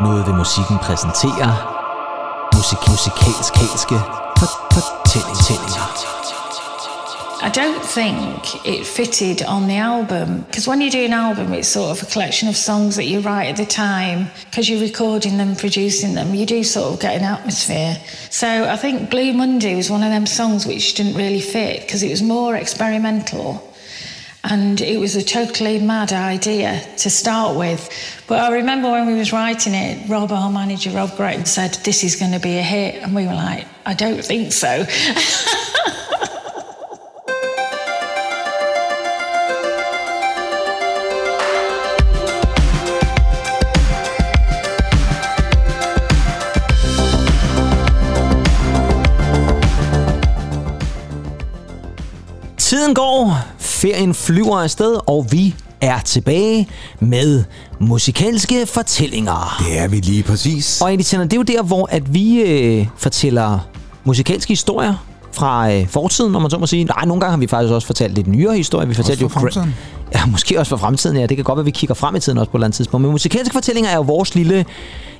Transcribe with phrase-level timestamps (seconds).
[0.00, 1.52] Noget ved musikken præsenterer
[2.54, 2.78] musik
[4.74, 5.86] fortællinger.
[7.48, 11.68] I don't think it fitted on the album because when you do an album, it's
[11.68, 14.20] sort of a collection of songs that you write at the time
[14.50, 16.34] because you're recording them, producing them.
[16.34, 17.96] You do sort of get an atmosphere.
[18.30, 22.02] So I think Blue Monday was one of them songs which didn't really fit because
[22.02, 23.73] it was more experimental.
[24.46, 27.88] And it was a totally mad idea to start with.
[28.28, 32.04] But I remember when we was writing it, Rob, our manager, Rob Gretton, said, this
[32.04, 33.02] is going to be a hit.
[33.02, 34.84] And we were like, I don't think so.
[52.56, 56.68] Tiden går, ferien flyver afsted, og vi er tilbage
[57.00, 57.44] med
[57.80, 59.62] musikalske fortællinger.
[59.68, 60.80] Det er vi lige præcis.
[60.80, 63.58] Og Tanner, det er jo der, hvor at vi øh, fortæller
[64.04, 64.94] musikalske historier
[65.32, 66.84] fra øh, fortiden, når man så må sige.
[66.84, 68.86] Nej, nogle gange har vi faktisk også fortalt lidt nyere historier.
[68.86, 69.74] Vi fortalte jo fremtiden?
[70.14, 71.26] Ja, måske også fra fremtiden, ja.
[71.26, 72.76] Det kan godt være, at vi kigger frem i tiden også på et eller andet
[72.76, 73.02] tidspunkt.
[73.02, 74.64] Men musikalske fortællinger er jo vores lille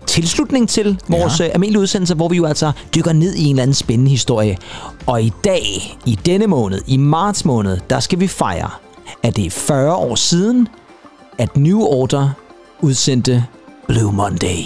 [0.07, 1.45] tilslutning til vores ja.
[1.45, 4.59] almindelige udsendelse, hvor vi jo altså dykker ned i en eller anden spændende historie.
[5.07, 8.71] Og i dag, i denne måned, i marts måned, der skal vi fejre,
[9.23, 10.69] at det er 40 år siden,
[11.39, 12.31] at New Order
[12.81, 13.45] udsendte
[13.89, 14.63] Blue Monday.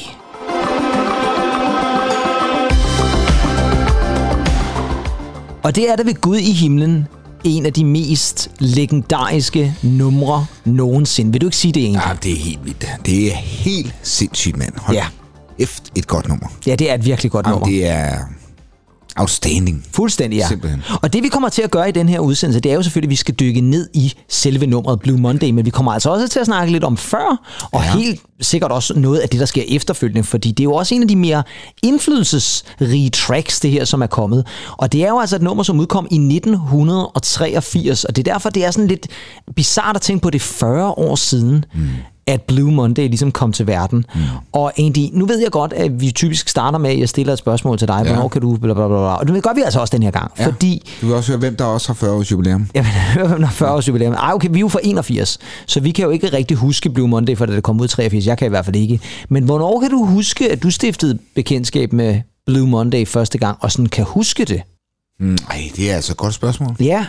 [5.62, 7.08] Og det er der ved Gud i himlen
[7.44, 11.32] en af de mest legendariske numre nogensinde.
[11.32, 12.02] Vil du ikke sige det egentlig?
[12.08, 12.86] Ja, det er helt vildt.
[13.06, 14.72] Det er helt sindssygt, mand.
[14.76, 15.04] Hold Ja.
[15.58, 16.46] Efter et godt nummer.
[16.66, 17.76] Ja, det er et virkelig godt Jamen, nummer.
[17.76, 18.18] det er
[19.16, 19.86] outstanding.
[19.92, 20.48] Fuldstændig, ja.
[20.48, 20.82] Simpelthen.
[21.02, 23.08] Og det vi kommer til at gøre i den her udsendelse, det er jo selvfølgelig,
[23.08, 26.28] at vi skal dykke ned i selve nummeret Blue Monday, men vi kommer altså også
[26.28, 27.42] til at snakke lidt om før,
[27.72, 27.96] og ja.
[27.96, 31.02] Helt sikkert også noget af det, der sker efterfølgende, fordi det er jo også en
[31.02, 31.42] af de mere
[31.82, 34.46] indflydelsesrige tracks, det her, som er kommet.
[34.72, 38.50] Og det er jo altså et nummer, som udkom i 1983, og det er derfor,
[38.50, 39.06] det er sådan lidt
[39.56, 41.88] bizart at tænke på, det er 40 år siden, mm
[42.28, 44.04] at Blue Monday ligesom kom til verden.
[44.14, 44.20] Mm.
[44.52, 47.38] Og Andy, nu ved jeg godt, at vi typisk starter med, at jeg stiller et
[47.38, 48.02] spørgsmål til dig.
[48.04, 48.12] Ja.
[48.12, 48.56] Hvornår kan du...
[48.56, 49.14] Bla, bla, bla, bla.
[49.14, 50.32] Og det gør vi altså også den her gang.
[50.38, 50.46] Ja.
[50.46, 52.68] Fordi Du vil også høre, hvem der også har 40 års jubilæum.
[52.74, 52.84] vil
[53.14, 54.12] høre, hvem der er 40 års jubilæum.
[54.12, 57.08] Ej, okay, vi er jo fra 81, så vi kan jo ikke rigtig huske Blue
[57.08, 58.26] Monday, for da det kom ud i 83.
[58.26, 59.00] Jeg kan i hvert fald ikke.
[59.28, 63.72] Men hvornår kan du huske, at du stiftede bekendtskab med Blue Monday første gang, og
[63.72, 64.62] sådan kan huske det?
[65.20, 66.76] Mm, ej, det er altså et godt spørgsmål.
[66.80, 67.06] Ja.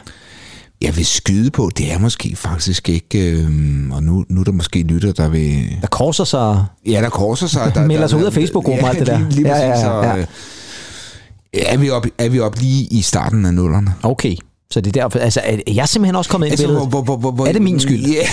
[0.82, 3.20] Jeg vil skyde på, det er måske faktisk ikke...
[3.32, 3.46] Øh,
[3.92, 5.78] og nu, nu er der måske lytter, der vil...
[5.82, 6.66] Der korser sig...
[6.86, 7.72] Ja, der korser sig.
[7.76, 9.20] Der, Melder der, sig ud der- af Facebook-gruppen og alt det der.
[9.20, 10.14] Lige, lige Ja, ja, ja, ja.
[10.14, 10.26] så, øh,
[11.54, 13.94] Er vi op, er vi op lige i starten af nullerne?
[14.04, 14.36] Okay.
[14.72, 16.88] Så det er derfor, altså, er jeg er simpelthen også kommet ind i Altså, billedet?
[16.90, 18.06] hvor, hvor, hvor, hvor, Er det min skyld?
[18.06, 18.14] Ja.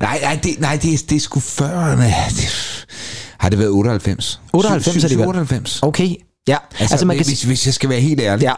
[0.00, 1.96] nej, nej, det, nej det, er, det er sgu før.
[1.96, 2.04] Det,
[3.38, 4.40] har det været 98?
[4.52, 5.26] 98 Sy- sy- alligevel.
[5.28, 5.78] 98.
[5.82, 6.14] Okay.
[6.48, 7.26] Ja, Altså, altså man kan...
[7.26, 8.42] hvis, hvis jeg skal være helt ærlig.
[8.44, 8.52] Ja.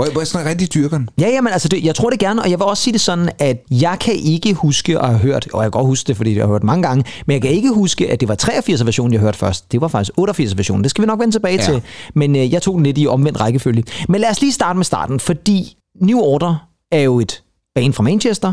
[0.00, 1.08] Hvor, hvor jeg sådan rigtig dyrker den.
[1.20, 3.30] Ja, jamen altså, det, jeg tror det gerne, og jeg vil også sige det sådan,
[3.38, 6.34] at jeg kan ikke huske at have hørt, og jeg kan godt huske det, fordi
[6.36, 9.12] jeg har hørt mange gange, men jeg kan ikke huske, at det var 83 versionen,
[9.12, 9.72] jeg hørte først.
[9.72, 10.82] Det var faktisk 88 versionen.
[10.84, 11.64] Det skal vi nok vende tilbage Ja.
[11.64, 11.82] til,
[12.14, 13.84] men øh, jeg tog den lidt i omvendt rækkefølge.
[14.08, 17.42] Men lad os lige starte med starten, fordi New Order er jo et
[17.74, 18.52] band fra Manchester,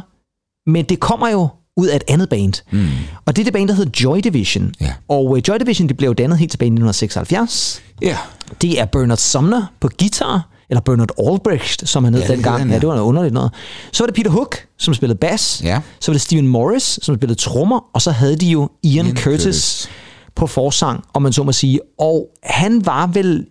[0.70, 1.48] men det kommer jo
[1.78, 2.54] ud af et andet band.
[2.72, 2.88] Mm.
[3.26, 4.74] Og det er det band, der hedder Joy Division.
[4.82, 4.94] Ja.
[5.08, 7.82] Og øh, Joy Division, det blev dannet helt tilbage i 1976.
[8.02, 8.18] Ja.
[8.62, 12.58] Det er Bernard Sumner på guitar, eller Bernard Albrecht, som han hed Ja, dengang.
[12.60, 12.74] han, ja.
[12.74, 12.80] ja.
[12.80, 13.52] det var noget underligt noget.
[13.92, 15.62] Så var det Peter Hook, som spillede bass.
[15.64, 15.82] Ja.
[16.00, 17.80] Så var det Stephen Morris, som spillede trommer.
[17.94, 19.90] Og så havde de jo Ian, Ian Curtis, Curtis.
[20.36, 21.80] på forsang, om man så må sige.
[22.00, 23.46] Og han var vel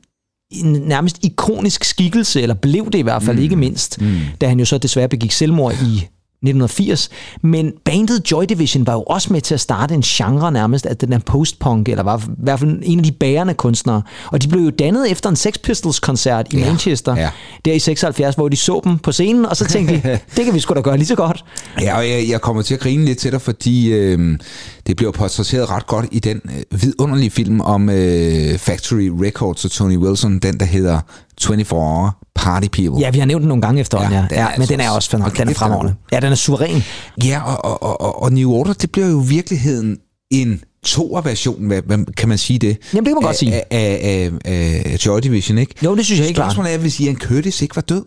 [0.51, 3.43] en nærmest ikonisk skikkelse, eller blev det i hvert fald mm.
[3.43, 4.19] ikke mindst, mm.
[4.41, 6.09] da han jo så desværre begik selvmord i
[6.43, 7.11] 1980.
[7.43, 10.97] Men bandet Joy Division var jo også med til at starte en genre nærmest af
[10.97, 14.03] den der postpunk, eller var i hvert fald en af de bærende kunstnere.
[14.27, 17.31] Og de blev jo dannet efter en Sex Pistols-koncert i Ja, Manchester, ja.
[17.65, 20.03] der i 76, hvor de så dem på scenen, og så tænkte de,
[20.37, 21.45] det kan vi sgu da gøre lige så godt.
[21.81, 24.39] Ja, og jeg, jeg kommer til at grine lidt til dig, fordi øh,
[24.87, 29.71] det bliver portrætteret ret godt i den øh, vidunderlige film om øh, Factory Records og
[29.71, 31.01] Tony Wilson, den der hedder
[31.43, 33.01] 24 Hour Party People.
[33.01, 34.27] Ja, vi har nævnt den nogle gange efterhånden, ja.
[34.31, 35.95] Ja, ja, men altså den er også- fandme, den er fremragende.
[36.13, 36.83] Ja, den er suveræn.
[37.25, 39.99] Ja, og, og, og, og, New Order, det bliver jo i virkeligheden
[40.31, 42.79] en toer-version, hvad, hvad kan man sige det?
[42.93, 43.55] Jamen, det kan man godt sige.
[43.55, 45.75] Af, af, af, af Joy Division, ikke?
[45.85, 46.53] Jo, det synes jeg klart.
[46.53, 48.05] Spørgsmålet er, hvis Ian Curtis ikke var død.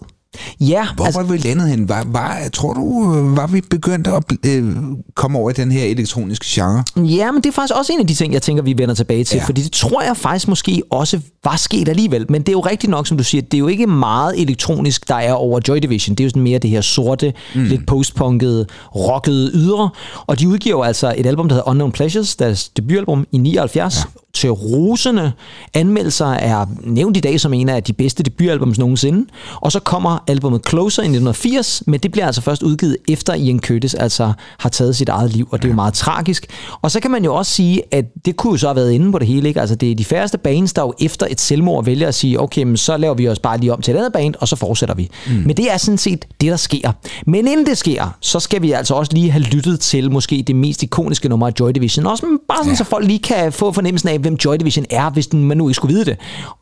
[0.62, 1.90] Ja, Hvor altså, var vi landet hen?
[1.90, 4.76] Var, var, tror du, øh, var vi begyndt at øh,
[5.16, 6.84] komme over i den her elektroniske genre?
[6.96, 9.24] Ja, men det er faktisk også en af de ting, jeg tænker, vi vender tilbage
[9.24, 9.44] til, ja.
[9.44, 12.26] fordi det tror jeg faktisk måske også var sket alligevel.
[12.30, 15.08] Men det er jo rigtigt nok, som du siger, det er jo ikke meget elektronisk,
[15.08, 16.16] der er over Joy Division.
[16.16, 17.64] Det er jo sådan mere det her sorte, mm.
[17.64, 18.66] lidt postpunkede,
[18.96, 19.90] rockede ydre.
[20.28, 23.98] Og de udgiver jo altså et album, der hedder Unknown Pleasures, deres debutalbum i 79.
[23.98, 24.04] Ja
[24.34, 25.32] til rosende
[25.74, 29.26] anmeldelser er nævnt i dag som en af de bedste debutalbums nogensinde.
[29.56, 33.60] Og så kommer albumet Closer i 1980, men det bliver altså først udgivet efter Ian
[33.60, 36.46] Curtis altså har taget sit eget liv, og det er jo meget tragisk.
[36.82, 39.12] Og så kan man jo også sige, at det kunne jo så have været inde
[39.12, 39.48] på det hele.
[39.48, 39.62] Ikke?
[39.62, 42.64] Altså det er de færreste bands, der jo efter et selvmord vælger at sige, okay,
[42.64, 44.96] men så laver vi os bare lige om til et andet band, og så fortsætter
[44.96, 45.10] vi.
[45.28, 45.34] Mm.
[45.34, 46.92] Men det er sådan set det, der sker.
[47.28, 50.56] Men inden det sker, så skal vi altså også lige have lyttet til måske det
[50.56, 52.06] mest ikoniske nummer af Joy Division.
[52.06, 52.78] Også bare sådan, ja.
[52.78, 55.76] så folk lige kan få fornemmelsen af, hvem Joy Division er, hvis man nu ikke
[55.76, 56.18] skulle vide det.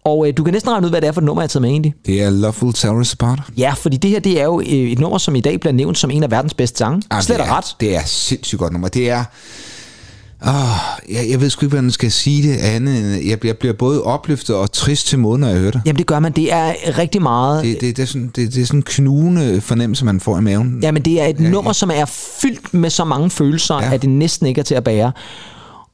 [0.05, 1.47] Og øh, du kan næsten regne ud, hvad det er for et nummer, jeg har
[1.47, 1.93] taget med egentlig.
[2.05, 3.39] Det er Love Will Tear Us Apart.
[3.57, 5.97] Ja, fordi det her det er jo øh, et nummer, som i dag bliver nævnt
[5.97, 7.01] som en af verdens bedste sange.
[7.09, 7.65] Ah, Slet det er, ret.
[7.79, 8.87] Det er sindssygt godt nummer.
[8.87, 9.23] Det er...
[10.41, 10.53] Oh,
[11.09, 13.73] jeg, jeg ved sgu ikke, hvordan jeg skal sige det andet end, jeg, jeg bliver
[13.73, 15.81] både opløftet og trist til måden, når jeg hører det.
[15.85, 16.31] Jamen det gør man.
[16.31, 17.63] Det er rigtig meget...
[17.63, 20.41] Det, det, det, er, sådan, det, det er sådan en knugende fornemmelse, man får i
[20.41, 20.79] maven.
[20.81, 22.05] Jamen det er et ja, nummer, som er
[22.41, 23.93] fyldt med så mange følelser, ja.
[23.93, 25.11] at det næsten ikke er til at bære.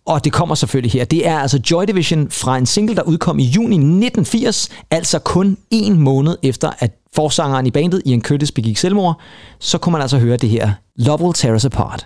[0.06, 1.06] Og det kommer selvfølgelig her.
[1.06, 5.58] Det er altså Joy Division fra en single, der udkom i juni 1980, altså kun
[5.72, 9.20] en måned efter, at forsangeren i bandet, Ian Curtis, begik selvmord.
[9.60, 10.72] Så kunne man altså høre det her.
[10.96, 12.06] Love Will Tear Us Apart.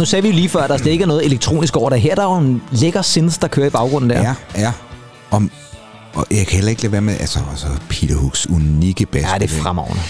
[0.00, 2.00] Nu sagde vi jo lige før, at der slet ikke er noget elektronisk over det.
[2.00, 4.20] Her der er jo en lækker synth, der kører i baggrunden der.
[4.20, 4.72] Ja, ja.
[5.30, 5.50] Om,
[6.14, 9.26] og jeg kan heller ikke lade være med, altså, altså Peter Hooks unikke bass.
[9.32, 10.02] Ja, det er fremragende.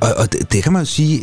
[0.00, 1.22] Og, og det, det kan man jo sige,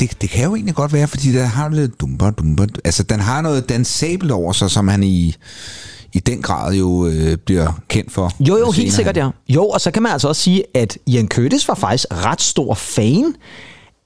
[0.00, 2.66] det, det kan jo egentlig godt være, fordi der har lidt dumper, dumper.
[2.84, 5.36] Altså, den har noget dansabelt over sig, som han i,
[6.12, 8.32] i den grad jo øh, bliver kendt for.
[8.40, 9.28] Jo, jo, helt sikkert, ja.
[9.48, 12.74] Jo, og så kan man altså også sige, at Ian Curtis var faktisk ret stor
[12.74, 13.34] fan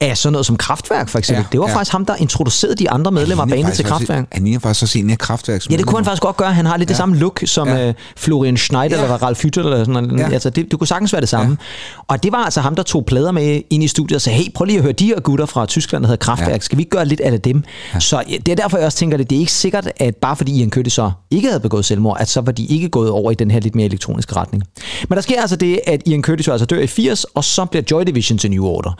[0.01, 1.41] af sådan noget som Kraftværk, for eksempel.
[1.43, 1.75] Ja, det var ja.
[1.75, 4.19] faktisk ham, der introducerede de andre medlemmer af bandet til Kraftværk.
[4.19, 6.53] også- Han ligner faktisk også en af kraftværks Ja, det kunne han faktisk godt gøre.
[6.53, 6.91] Han har lidt ja.
[6.91, 7.87] det samme look som Ja.
[7.87, 9.03] øh, Florian Schneider Ja.
[9.03, 10.19] eller Ralf Hütter eller sådan noget.
[10.19, 10.29] Ja.
[10.33, 11.57] Altså, det, det kunne sagtens være det samme.
[11.61, 12.03] Ja.
[12.07, 14.51] Og det var altså ham, der tog plader med ind i studiet og sagde, hey,
[14.55, 16.49] prøv lige at høre de her gutter fra Tyskland, der hedder Kraftværk.
[16.51, 16.59] Ja.
[16.59, 17.63] Skal vi ikke gøre lidt af dem?
[17.93, 17.99] Ja.
[17.99, 20.35] Så ja, det er derfor, jeg også tænker, at det er ikke sikkert, at bare
[20.35, 23.31] fordi Ian Curtis så ikke havde begået selvmord, at så var de ikke gået over
[23.31, 24.63] i den her lidt mere elektroniske retning.
[25.09, 27.65] Men der sker altså det, at Ian Curtis jo altså dør i 80, og så
[27.65, 28.91] bliver Joy Division til New Order.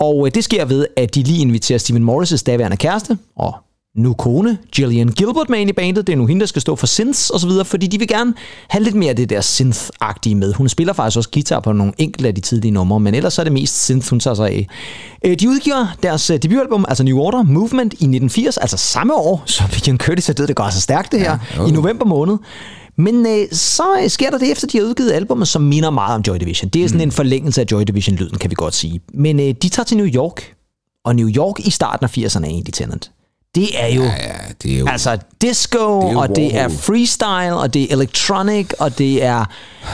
[0.00, 3.54] Og øh, det sker ved, at de lige inviterer Stephen Morris' daværende kæreste, og
[3.96, 6.06] nu kone, Gillian Gilbert med ind i bandet.
[6.06, 8.08] Det er nu hende, der skal stå for synths og så videre, fordi de vil
[8.08, 8.34] gerne
[8.68, 10.52] have lidt mere af det der synth-agtige med.
[10.54, 13.42] Hun spiller faktisk også guitar på nogle enkelte af de tidlige numre, men ellers så
[13.42, 14.66] er det mest synth, hun tager sig af.
[15.24, 19.42] Øh, De udgiver deres øh, debutalbum, altså New Order Movement, i 1980, altså samme år,
[19.46, 20.46] som Ian Curtis har død.
[20.46, 22.36] Det går så stærkt det her, Ja, i november måned.
[22.98, 26.14] Men øh, så øh, sker der det efter, de har udgivet albumet, som minder meget
[26.14, 26.68] om Joy Division.
[26.68, 27.02] Det er sådan mm.
[27.02, 29.00] en forlængelse af Joy Division-lyden, kan vi godt sige.
[29.14, 30.54] Men øh, de tager til New York,
[31.04, 33.10] og New York i starten af 80'erne er egentlig Tennant.
[33.54, 34.02] Det er jo...
[34.02, 34.86] Ja, ja, det er jo...
[34.88, 39.24] Altså disco, Det er jo og det er freestyle, og det er electronic, og det
[39.24, 39.44] er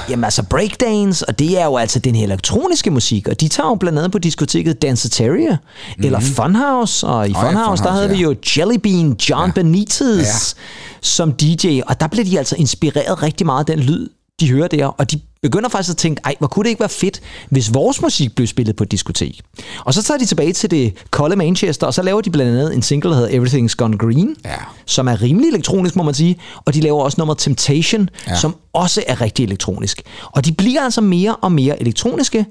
[0.09, 3.29] jamen, altså breakdance, og det er jo altså den her elektroniske musik.
[3.29, 6.05] Og de tager jo blandt andet på diskoteket Danceteria, mm-hmm.
[6.05, 7.37] eller Funhouse, og i Mhm.
[7.39, 8.23] ja, Funhouse, der Funhouse, havde vi ja.
[8.23, 9.53] jo Jelly Bean, John Ja.
[9.53, 10.61] Benitez Ja.
[11.01, 14.09] som DJ, og der blev de altså inspireret rigtig meget af den lyd,
[14.41, 16.89] de hører der, og de begynder faktisk at tænke, ej, hvor kunne det ikke være
[16.89, 17.21] fedt,
[17.51, 19.41] hvis vores musik blev spillet på et diskotek.
[19.85, 22.75] Og så tager de tilbage til det kolde Manchester, og så laver de blandt andet
[22.75, 24.55] en single, der hedder Everything's Gone Green, Ja.
[24.87, 28.33] som er rimelig elektronisk, må man sige, og de laver også nummeret Temptation, Ja.
[28.33, 28.39] ja.
[28.41, 30.03] som også er rigtig elektronisk.
[30.33, 32.47] Og de bliver altså mere og mere elektroniske,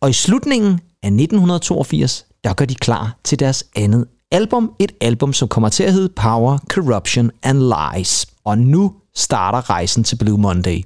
[0.00, 0.72] og i slutningen
[1.02, 5.82] af 1982, der gør de klar til deres andet album, et album, som kommer til
[5.82, 7.58] at hedde Power, Corruption and
[7.94, 8.26] Lies.
[8.44, 10.82] Og nu starter rejsen til Blue Monday.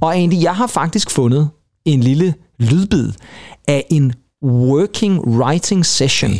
[0.00, 1.48] Og egentlig, jeg har faktisk fundet
[1.84, 3.12] en lille lydbid
[3.68, 4.12] af en
[4.44, 6.30] working writing session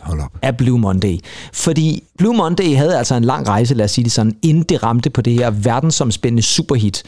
[0.00, 0.32] Hold op.
[0.42, 1.18] af Blue Monday.
[1.52, 4.82] Fordi Blue Monday havde altså en lang rejse, lad os sige det sådan, inden det
[4.82, 7.02] ramte på det her verdensomspændende superhit.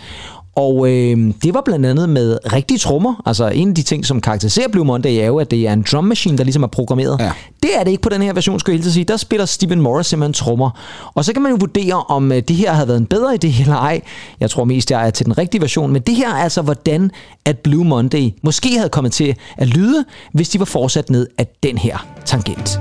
[0.56, 3.22] Og øh, det var blandt andet med rigtige trommer.
[3.26, 5.84] Altså en af de ting, som karakteriserer Blue Monday, er jo, at det er en
[5.92, 7.16] drum machine, der ligesom er programmeret.
[7.20, 7.32] Ja.
[7.62, 9.04] Det er det ikke på den her version, skulle jeg helt sige.
[9.04, 10.70] Der spiller Stephen Morris simpelthen trommer.
[11.14, 13.60] Og så kan man jo vurdere, om øh, det her havde været en bedre idé
[13.60, 14.00] eller ej.
[14.40, 15.92] Jeg tror mest, jeg er til den rigtige version.
[15.92, 17.10] Men det her er altså, hvordan
[17.44, 21.46] at Blue Monday måske havde kommet til at lyde, hvis de var fortsat ned af
[21.62, 22.80] den her tangent.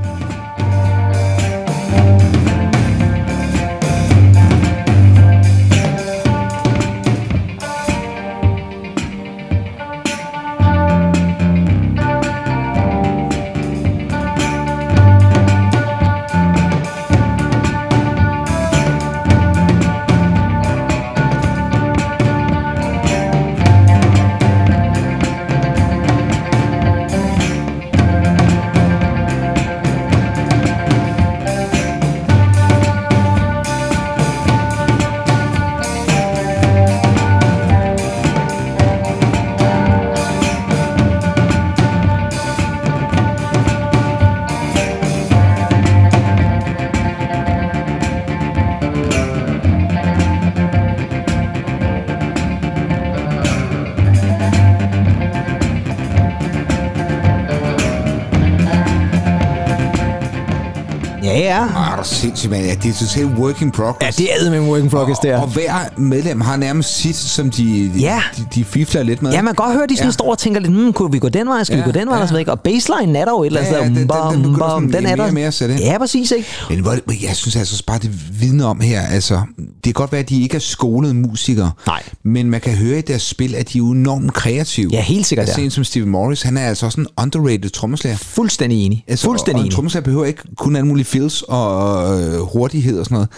[61.36, 61.64] Ja, ja.
[61.64, 62.66] Ah, er du sindssygt, mand.
[62.66, 64.18] Ja, det er totalt working Ja, progress.
[64.18, 65.38] det er med working progress, der.
[65.42, 68.22] og, hver medlem har nærmest sit, som de, Ja.
[68.38, 69.32] de, de fifler lidt med.
[69.32, 70.12] Ja, man kan godt høre, de sådan Ja.
[70.12, 72.08] står og tænker lidt, hmm, kunne vi gå den vej, skal Ja, vi gå den
[72.08, 72.24] vej, ja.
[72.24, 72.44] og så.
[72.48, 74.60] Og baseline er der jo et eller andet Ja, ja, den- den- Bam, den begynder
[74.60, 75.32] bam, sådan den er mere der.
[75.68, 75.80] mere ind.
[75.92, 76.48] Ja, præcis, ikke?
[76.70, 76.92] Men hvor,
[77.28, 78.12] jeg synes altså bare, det
[78.42, 82.02] vidner om her, altså, det kan godt være, at de ikke er skolede musikere, Nej.
[82.24, 84.90] men man kan høre i deres spil, at de er enormt kreative.
[84.94, 85.66] Ja, helt sikkert, Altså ja.
[85.66, 88.18] en som Steve Morris, han er altså også en underrated trommeslager.
[88.18, 89.04] Fuldstændig enig.
[89.08, 89.76] Altså, Fuldstændig og, og en enig.
[89.76, 93.30] trommeslager behøver ikke kun alle mulige skills og øh, hurtighed og sådan noget.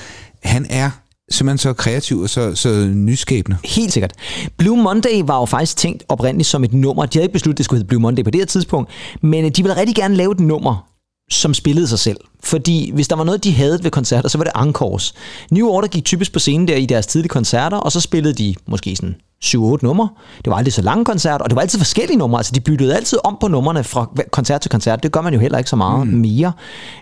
[0.44, 0.89] Han er
[1.32, 3.58] simpelthen så kreativ og så, så nyskabende.
[3.65, 4.13] Helt sikkert.
[4.58, 7.06] Blue Monday var jo faktisk tænkt oprindeligt som et nummer.
[7.06, 8.91] De havde ikke besluttet, at det skulle hedde Blue Monday på det her tidspunkt,
[9.22, 10.88] men øh, de ville rigtig gerne lave et nummer,
[11.32, 12.17] som spillede sig selv.
[12.44, 15.13] Fordi hvis der var noget, de havde ved koncerter, så var det encores.
[15.51, 18.56] New Order gik typisk på scenen der i deres tidlige koncerter, og så spillede de
[18.67, 19.15] måske sådan
[19.46, 20.10] 7-8 numre.
[20.38, 22.39] Det var aldrig så lange koncerter, og det var altid forskellige numre.
[22.39, 25.03] Altså, de byttede altid om på numrene fra koncert til koncert.
[25.03, 26.13] Det gør man jo heller ikke så meget mm.
[26.13, 26.51] mere.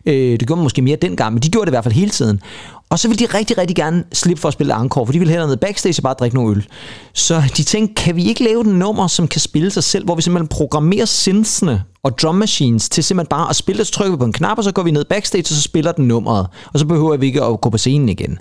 [0.06, 2.12] Øh, det gjorde man måske mere dengang, men de gjorde det i hvert fald hele
[2.12, 2.42] tiden.
[2.90, 5.32] Og så ville de rigtig, rigtig gerne slippe for at spille encore, for de ville
[5.32, 6.66] hellere ned backstage og bare drikke noget øl.
[7.14, 10.16] Så de tænkte, kan vi ikke lave et nummer, som kan spille sig selv, hvor
[10.16, 14.12] vi simpelthen programmerer synthsene og drum machines til simpelthen bare at spille det, så trykker
[14.12, 16.48] vi på en knap, og så går vi ned backstage, og så spiller den nummeret.
[16.74, 18.38] Og så behøver vi ikke at gå på scenen igen.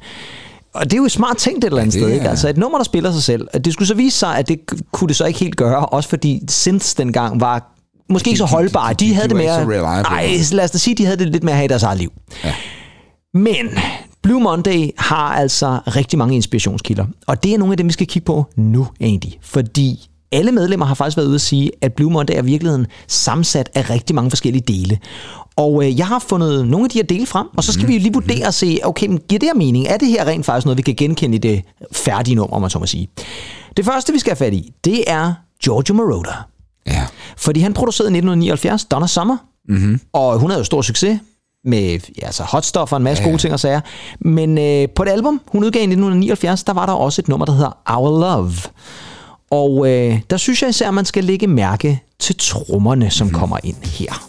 [0.74, 2.28] Og det er jo et smart tænkt et eller andet Ja, sted, det ikke?
[2.28, 3.48] Altså et nummer, der spiller sig selv.
[3.64, 4.60] Det skulle så vise sig, at det
[4.92, 7.70] kunne det så ikke helt gøre, også fordi synths dengang var
[8.10, 8.92] måske ikke så de- de- holdbare.
[8.94, 10.02] De, de- de havde det var ikke mere...
[10.02, 11.98] Nej, lad os da sige, de havde det lidt med at have i deres eget
[11.98, 12.12] liv.
[12.44, 12.54] Ja.
[13.34, 13.68] Men
[14.22, 18.06] Blue Monday har altså rigtig mange inspirationskilder, og det er nogle af dem, vi skal
[18.06, 22.12] kigge på nu egentlig, fordi alle medlemmer har faktisk været ude at sige, at Blue
[22.12, 24.98] Monday er i virkeligheden sammensat af rigtig mange forskellige dele.
[25.56, 27.88] Og øh, jeg har fundet nogle af de her dele frem, og så skal mm.
[27.88, 29.86] vi jo lige vurdere og se, okay, men giver det her mening?
[29.86, 31.62] Er det her rent faktisk noget, vi kan genkende i det
[31.92, 33.08] færdige nummer, om man så må sige?
[33.76, 36.48] Det første, vi skal have fat i, det er Giorgio Moroder.
[36.86, 37.06] Ja.
[37.36, 39.36] Fordi han producerede i 1979 Donna Summer,
[39.68, 40.00] mm-hmm.
[40.12, 41.20] og hun havde jo stor succes
[41.64, 43.28] med ja, altså hot stuff og en masse ja.
[43.28, 43.80] gode ting og sager.
[44.20, 47.46] Men øh, på et album, hun udgav i 1979, der var der også et nummer,
[47.46, 48.52] der hedder Our Love.
[49.50, 53.38] Og øh, der synes jeg især, at man skal lægge mærke til trommerne, som mm-hmm.
[53.38, 54.28] kommer ind her.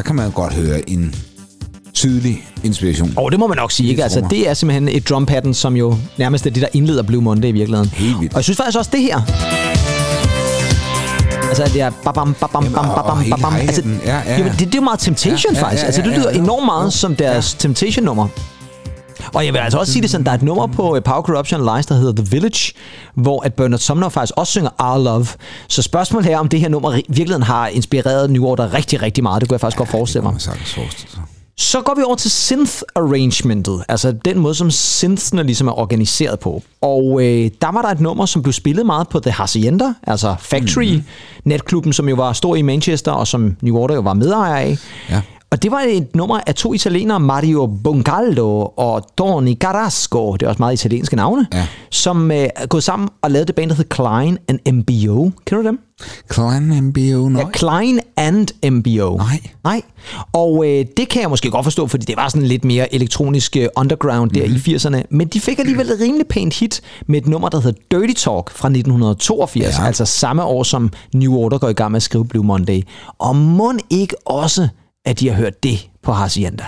[0.00, 1.14] Der kan man godt høre en
[1.94, 3.14] tydelig inspiration.
[3.16, 3.88] og det må man nok sige.
[3.90, 4.02] Ikke?
[4.02, 7.22] Altså, det er simpelthen et drum pattern, som jo nærmest er det, der indleder Blue
[7.22, 7.90] Monday i virkeligheden.
[7.94, 8.32] Helt vildt.
[8.32, 9.20] Og jeg synes faktisk også det her.
[11.48, 13.54] Altså, det er babam, babam, Jamen, babam, hele babam.
[13.54, 13.82] Altså.
[14.06, 14.36] Ja, ja.
[14.38, 15.82] Jamen, det, det er jo meget Temptation, Ja, ja, faktisk.
[15.82, 16.38] ja, Altså, det ja, lyder ja.
[16.38, 16.90] enormt meget Jo.
[16.90, 18.28] som deres Temptation-nummer.
[19.34, 21.22] Og jeg vil altså også sige det sådan, der er et nummer på øh, Power
[21.22, 22.72] Corruption Lies, der hedder The Village,
[23.14, 25.26] hvor at Bernard Sumner faktisk også synger Our Love.
[25.68, 29.22] Så spørgsmålet er, om det her nummer i virkeligheden har inspireret New Order rigtig, rigtig
[29.22, 29.40] meget.
[29.40, 30.32] Det kunne jeg faktisk godt forestille mig.
[30.32, 31.22] Man sagtens forestille sig.
[31.56, 36.40] Så går vi over til synth arrangementet, altså den måde, som synthsene ligesom er organiseret
[36.40, 36.62] på.
[36.80, 40.34] Og øh, der var der et nummer, som blev spillet meget på The Hacienda, altså
[40.38, 40.92] Factory, Mhm.
[40.92, 41.04] mm-hmm.
[41.44, 44.78] netklubben, som jo var stor i Manchester, og som New Order jo var medejer af.
[45.10, 45.20] Ja.
[45.52, 50.48] Og det var et nummer af to italienere, Mario Boncaldo og Tony Carrasco, det er
[50.48, 51.66] også meget italienske navne, Ja.
[51.90, 55.30] som øh, er gået sammen og lavet det band, der hedder Klein and MBO.
[55.46, 55.78] Kender du dem?
[56.28, 57.42] Klein MBO, nej.
[57.42, 59.16] Ja, Klein and MBO.
[59.16, 59.40] Nej.
[59.64, 59.82] Nej.
[60.32, 63.56] Og øh, det kan jeg måske godt forstå, fordi det var sådan lidt mere elektronisk
[63.56, 64.62] øh, underground der mm-hmm.
[64.66, 65.02] i 80'erne.
[65.10, 68.50] Men de fik alligevel et rimelig pænt hit med et nummer, der hedder Dirty Talk
[68.50, 69.78] fra 1982.
[69.78, 69.86] Ja.
[69.86, 72.82] Altså samme år, som New Order går i gang med at skrive Blue Monday.
[73.18, 74.68] Og må ikke også,
[75.04, 76.64] at de har hørt det på Hacienda.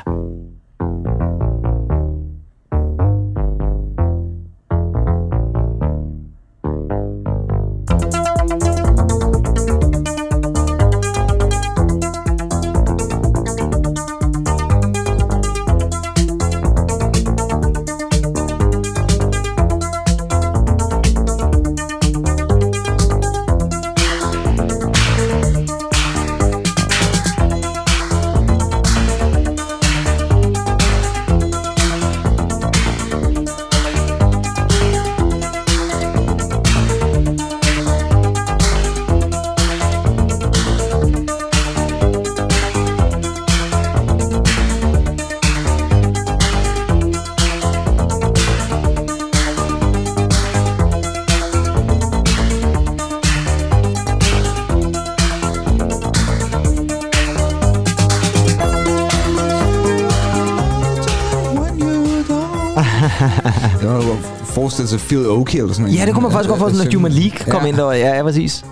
[64.81, 65.99] Jo forestillet sig Phil Oakey eller sådan noget.
[66.01, 67.69] Ja, det kunne man faktisk godt få sådan, at Human League kom ja.
[67.69, 68.65] ind og ja, ja, præcis.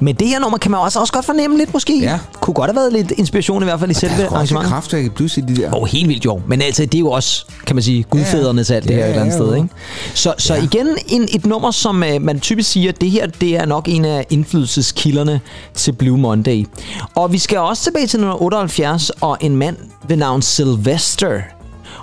[0.00, 2.00] Men det her nummer kan man også, også godt fornemme lidt måske.
[2.00, 2.18] Ja.
[2.40, 4.70] Kunne godt have været lidt inspiration i hvert fald i Der selve er også arrangementet.
[4.72, 5.74] kraftværk i pludselig de der.
[5.74, 6.40] Åh, oh, helt vildt jo.
[6.46, 9.04] Men altså, det er jo også, kan man sige, gudfædrene til alt det Ja, her
[9.04, 9.56] et eller andet ja, sted.
[9.56, 9.68] Ikke?
[10.14, 10.62] Så, så ja.
[10.62, 14.04] igen en, et nummer, som uh, man typisk siger, det her det er nok en
[14.04, 15.40] af indflydelseskilderne
[15.74, 16.66] til Blue Monday.
[17.14, 19.76] Og vi skal også tilbage til 1978 og en mand
[20.08, 21.40] ved navn Sylvester.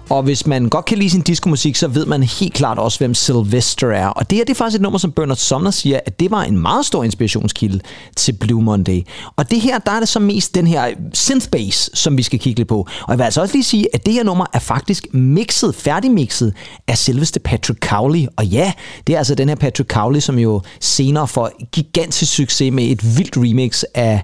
[0.09, 3.13] Og hvis man godt kan lide sin diskomusik, så ved man helt klart også, hvem
[3.13, 4.07] Sylvester er.
[4.07, 6.43] Og det her det er faktisk et nummer, som Bernard Sumner siger, at det var
[6.43, 7.79] en meget stor inspirationskilde
[8.15, 9.01] til Blue Monday.
[9.35, 12.39] Og det her, der er det så mest den her synth bass, som vi skal
[12.39, 12.79] kigge lidt på.
[12.79, 16.53] Og jeg vil altså også lige sige, at det her nummer er faktisk mixet, færdigmixet
[16.87, 18.25] af selveste Patrick Cowley.
[18.37, 18.73] Og ja,
[19.07, 23.17] det er altså den her Patrick Cowley, som jo senere får gigantisk succes med et
[23.17, 24.23] vildt remix af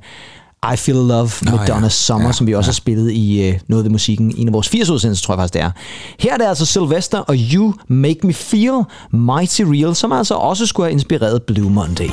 [0.74, 1.90] i Feel Love Nå, ja.
[1.90, 2.72] Summer, Ja, som vi også ja.
[2.72, 4.34] har spillet i øh, noget af musikken.
[4.38, 5.72] En af vores 80 udsendelser, tror jeg faktisk det er.
[6.20, 10.66] Her er det altså Sylvester og You Make Me Feel Mighty Real, som altså også
[10.66, 12.10] skulle have inspireret Blue Monday.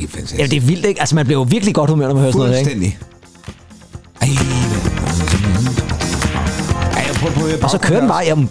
[0.00, 0.40] Det er helt fantastisk.
[0.40, 1.00] Ja, det er vildt, ikke?
[1.00, 2.70] Altså, man bliver jo virkelig godt humør, når man hører sådan noget, ikke?
[2.70, 2.98] Fuldstændig.
[7.62, 8.24] Og så kører den bare.
[8.24, 8.50] Jamen,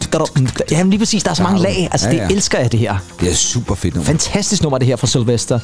[0.71, 1.89] jamen lige præcis, der er så mange lag.
[1.91, 2.97] Altså, det elsker jeg, det her.
[3.21, 4.05] Det er super fedt nummer.
[4.05, 5.59] Fantastisk nummer, det her fra Sylvester.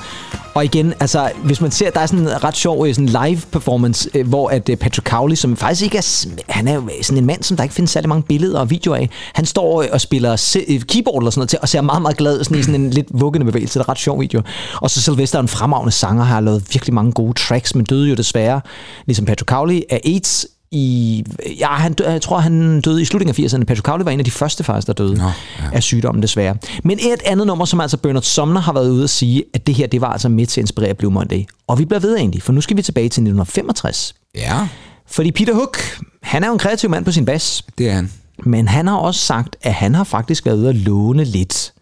[0.54, 3.42] Og igen, altså, hvis man ser, der er sådan en ret sjov øh, sådan live
[3.52, 7.18] performance, øh, hvor at øh, Patrick Cowley, som faktisk ikke er, han er jo sådan
[7.18, 10.02] en mand, som der ikke findes særlig mange billeder og videoer af, han står og
[10.02, 10.56] spiller
[10.88, 12.90] keyboard eller sådan noget til, og ser meget, meget glad ud, sådan i sådan en
[12.90, 13.74] lidt vuggende bevægelse.
[13.74, 14.42] Det er en ret sjov video.
[14.82, 18.10] Og så Sylvester er en fremragende sanger, har lavet virkelig mange gode tracks, men døde
[18.10, 18.62] jo desværre,
[19.06, 21.24] ligesom Patrick Cowley, af AIDS i...
[21.60, 23.64] Ja, han, jeg tror, han døde i slutningen af 80'erne.
[23.64, 25.32] Patrick Cowley var en af de første faktisk, der døde Nå, ja.
[25.74, 26.56] af sygdommen desværre.
[26.84, 29.76] Men et andet nummer, som altså Bernard Sumner har været ude at sige, at det
[29.76, 31.44] her, det var altså med til at inspirere Blue Monday.
[31.68, 34.16] Og vi bliver ved egentlig, for nu skal vi tilbage til 1965.
[34.36, 34.68] Ja,
[35.08, 35.78] Fordi Peter Hook,
[36.24, 38.12] han er jo en kreativ mand på sin bas, det er han.
[38.46, 41.74] men han har også sagt, at han har faktisk været ude at låne lidt.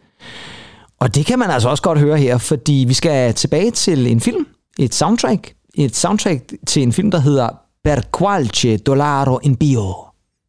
[0.99, 4.21] Og det kan man altså også godt høre her, fordi vi skal tilbage til en
[4.21, 4.45] film,
[4.80, 7.49] et soundtrack, et soundtrack til en film, der hedder
[7.84, 9.94] Per qualche dollaro in bio.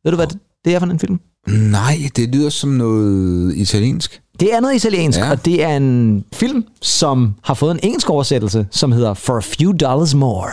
[0.04, 1.20] Ved du, hvad det, det er for en film?
[1.48, 4.20] Nej, det lyder som noget italiensk.
[4.40, 5.30] Det er noget italiensk, Ja.
[5.30, 9.40] og det er en film, som har fået en engelsk oversættelse, som hedder For a
[9.40, 10.50] Few Dollars More.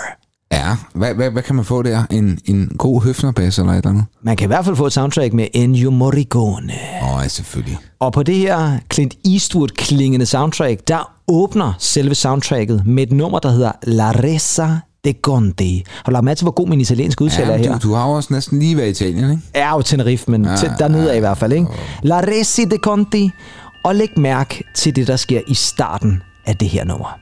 [0.52, 2.04] Ja, hvad, hvad, hvad kan man få der?
[2.12, 4.06] En, en god høfnerbass eller et eller andet?
[4.24, 6.74] Man kan i hvert fald få et soundtrack med Ennio Morricone.
[7.04, 7.78] Åh, oh, ja, selvfølgelig.
[8.00, 13.50] Og på det her Clint Eastwood-klingende soundtrack, der åbner selve soundtracket med et nummer, der
[13.50, 14.68] hedder La Resa
[15.06, 15.84] de Conti.
[15.96, 17.80] Har du lagt mærke til, hvor god min italienske udtaler Ja, er her?
[17.80, 19.44] du, du har også næsten lige været i Italien, ikke?
[19.54, 21.68] er jo Tenerife, men ja, til, dernede er i hvert fald, ikke?
[22.04, 23.30] La Resi de Conti.
[23.86, 27.20] Og læg mærke til det, der sker i starten af det her nummer.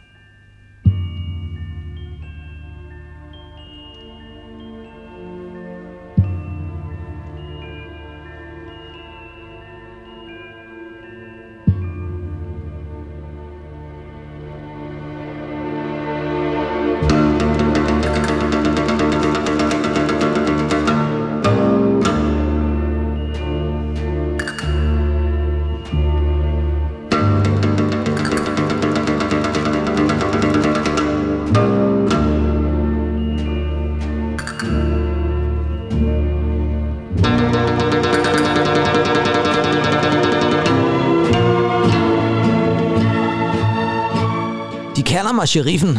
[45.38, 45.98] Mig sheriffen,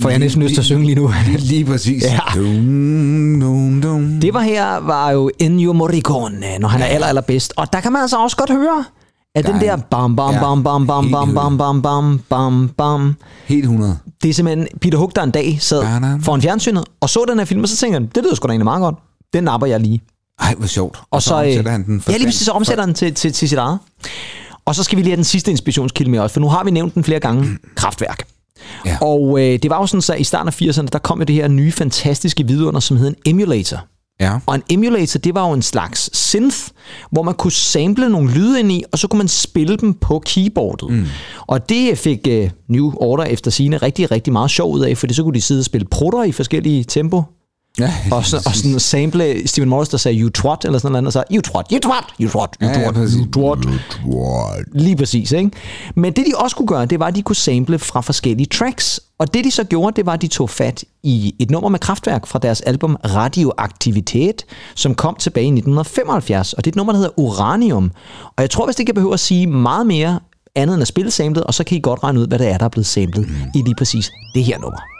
[0.00, 1.10] for jeg næsten lyst til at synge lige nu.
[1.26, 2.02] Lige, lige præcis.
[2.02, 2.18] Ja.
[2.34, 4.20] Dum, dum, dum.
[4.20, 7.52] Det var her, var jo Ennio Morricone, når han er aller, allerbedst.
[7.56, 8.84] Og der kan man altså også godt høre,
[9.34, 12.20] at den Der er der bam, bam, Ja, bam, bam, bam, bam, bam, bam, bam,
[12.28, 13.16] bam, bam.
[13.46, 13.98] Helt 100.
[14.22, 15.82] Det er simpelthen Peter Hook, der en dag sad
[16.22, 18.50] foran fjernsynet og så den her film, og så tænker han, det lyder sgu da
[18.52, 18.96] egentlig meget godt.
[19.32, 20.00] Den napper jeg lige.
[20.40, 20.98] Ej, hvor sjovt.
[21.10, 23.32] Og så, omsætter øh, han den for Ja, lige præcis, så omsætter han til, til,
[23.32, 23.78] til sit eget.
[24.64, 26.70] Og så skal vi lige have den sidste inspirationskilde med os, for nu har vi
[26.70, 28.26] nævnt den flere gange, Kraftværk.
[28.86, 28.98] Ja.
[29.00, 31.34] Og øh, det var jo sådan, så i starten af 80'erne, der kom jo det
[31.34, 33.86] her nye fantastiske vidunder, som hed en emulator.
[34.20, 34.38] Ja.
[34.46, 36.58] Og en emulator, det var jo en slags synth,
[37.10, 40.22] hvor man kunne sample nogle lyde ind i, og så kunne man spille dem på
[40.26, 40.90] keyboardet.
[40.90, 41.06] Mm.
[41.46, 45.14] Og det fik uh, New Order efter sine rigtig, rigtig meget sjov ud af, fordi
[45.14, 47.22] så kunne de sidde og spille prutter i forskellige tempo,
[47.78, 47.92] ja.
[48.10, 51.12] og, så, og sådan sample Steven Morris, der sagde you trot, eller sådan noget, og
[51.12, 53.16] så you trot, you trot, you trot, you Ja, ja, trot, præcis.
[53.16, 53.58] you trot.
[54.74, 55.50] Lige præcis, ikke?
[55.94, 59.00] Men det de også kunne gøre, det var, at de kunne sample fra forskellige tracks.
[59.18, 61.78] Og det de så gjorde, det var, at de tog fat i et nummer med
[61.78, 66.52] kraftværk fra deres album Radioaktivitet, som kom tilbage i 1975.
[66.52, 67.90] Og det er et nummer, der hedder Uranium.
[68.36, 70.20] Og jeg tror, hvis det ikke jeg behøver at sige meget mere
[70.54, 72.58] andet end at spille samlet, og så kan I godt regne ud, hvad det er,
[72.58, 74.95] der er blevet samlet i lige præcis det her nummer.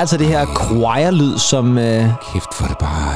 [0.00, 1.78] Er altså det her choir-lyd, som...
[1.78, 3.14] Øh, Kæft for det bare...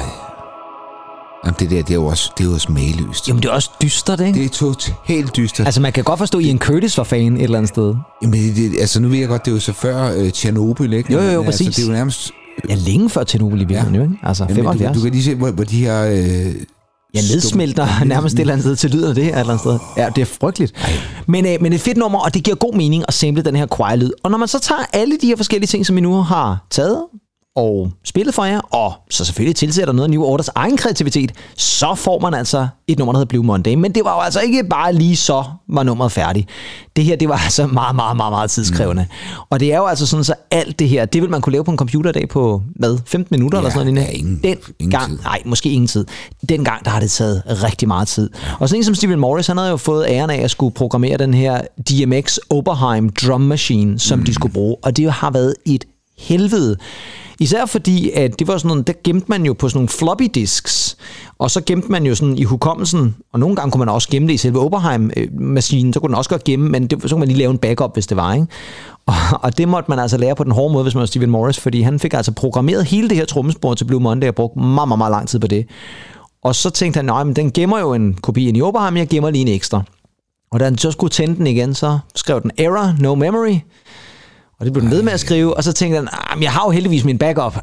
[1.44, 3.29] Jamen, det der, det er jo også, det er jo også mageløst.
[3.29, 4.38] jamen, det er også dystert, ikke?
[4.38, 5.66] Det er totalt dystert.
[5.66, 7.94] Altså, man kan godt forstå, at Ian Curtis var fan et eller andet sted.
[8.23, 11.12] Jamen, det, altså, nu ved jeg godt, det er jo så før øh, Tjernobyl, ikke?
[11.12, 11.77] Jo, jo, jo, Men, Altså, præcis.
[11.77, 12.31] det er jo nærmest...
[12.68, 13.99] Ja, længe før Tjernobyl i virkeligheden, Ja.
[14.01, 14.16] jo, ikke?
[14.23, 14.94] Altså, Jamen, 75.
[14.94, 16.05] Du, du kan lige se, hvor, hvor de her...
[16.11, 16.55] Øh,
[17.14, 19.79] Ja, nedsmelter nærmest et eller andet sted til lyden af det et eller andet sted.
[19.96, 20.72] Ja, det er frygteligt.
[21.27, 23.66] Men, øh, men et fedt nummer, og det giver god mening at sample den her
[23.66, 24.11] choir-lyd.
[24.22, 27.03] Og når man så tager alle de her forskellige ting, som vi nu har taget
[27.57, 31.95] og spillet for jer, og så selvfølgelig tilsætter noget af New Orders egen kreativitet, så
[31.95, 33.75] får man altså et nummer, der hedder Blue Monday.
[33.75, 36.49] Men det var jo altså ikke bare lige så var nummeret færdigt.
[36.97, 39.07] Det her, det var altså meget, meget, meget, meget tidskrævende.
[39.11, 39.37] Mm.
[39.51, 41.64] Og det er jo altså sådan, så alt det her, det vil man kunne lave
[41.64, 44.09] på en computer i dag på, hvad, 15 minutter eller Ja, sådan noget.
[44.09, 45.19] ja, ingen- Den ingen gang, tid.
[45.23, 46.07] Nej, måske ingen tid.
[46.49, 48.31] Dengang, der har det taget rigtig meget tid.
[48.61, 51.17] Og sådan en som Steven Morris, han havde jo fået æren af at skulle programmere
[51.17, 54.25] den her DMX Oberheim drum machine, som mm.
[54.25, 54.77] de skulle bruge.
[54.83, 55.85] Og det har været et
[56.19, 56.77] helvede.
[57.40, 60.31] Især fordi, at det var sådan noget, der gemte man jo på sådan nogle floppy
[60.35, 60.97] disks,
[61.38, 64.29] og så gemte man jo sådan i hukommelsen, og nogle gange kunne man også gemme
[64.29, 67.29] det i selve Oberheim-maskinen, så kunne den også godt gemme, men det, så kunne man
[67.29, 68.47] lige lave en backup, hvis det var, ikke?
[69.07, 71.31] Og, og det måtte man altså lære på den hårde måde, hvis man var Steven
[71.31, 74.59] Morris, fordi han fik altså programmeret hele det her trommespor til Blue Monday og brugte
[74.59, 75.66] meget, meget, meget lang tid på det.
[76.42, 79.09] Og så tænkte han, nej, men den gemmer jo en kopi ind i Oberheim, jeg
[79.09, 79.83] gemmer lige en ekstra.
[80.53, 83.59] Og da han så skulle tænde den igen, så skrev den error, no memory.
[84.61, 86.64] Og det blev den ved med at skrive, og så tænkte han, ah, jeg har
[86.64, 87.59] jo heldigvis min backup.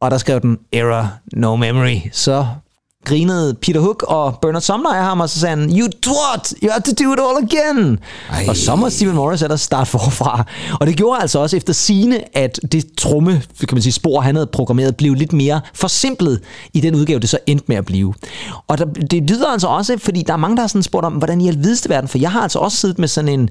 [0.00, 1.96] Og der skrev den error, no memory.
[2.12, 2.46] Så
[3.06, 6.70] grinede Peter Hook og Bernard Sumner af ham, og så sagde han, you twat, you
[6.70, 7.98] have to do it all again.
[8.30, 8.44] Ej.
[8.48, 10.44] Og så må Steven Morris ellers starte forfra.
[10.80, 14.34] Og det gjorde altså også efter sine, at det tromme, kan man sige, spor, han
[14.34, 16.40] havde programmeret, blev lidt mere forsimplet
[16.74, 18.14] i den udgave, det så endte med at blive.
[18.68, 21.12] Og der, det lyder altså også, fordi der er mange, der har sådan spurgt om,
[21.12, 23.48] hvordan i alvideste verden, for jeg har altså også siddet med sådan en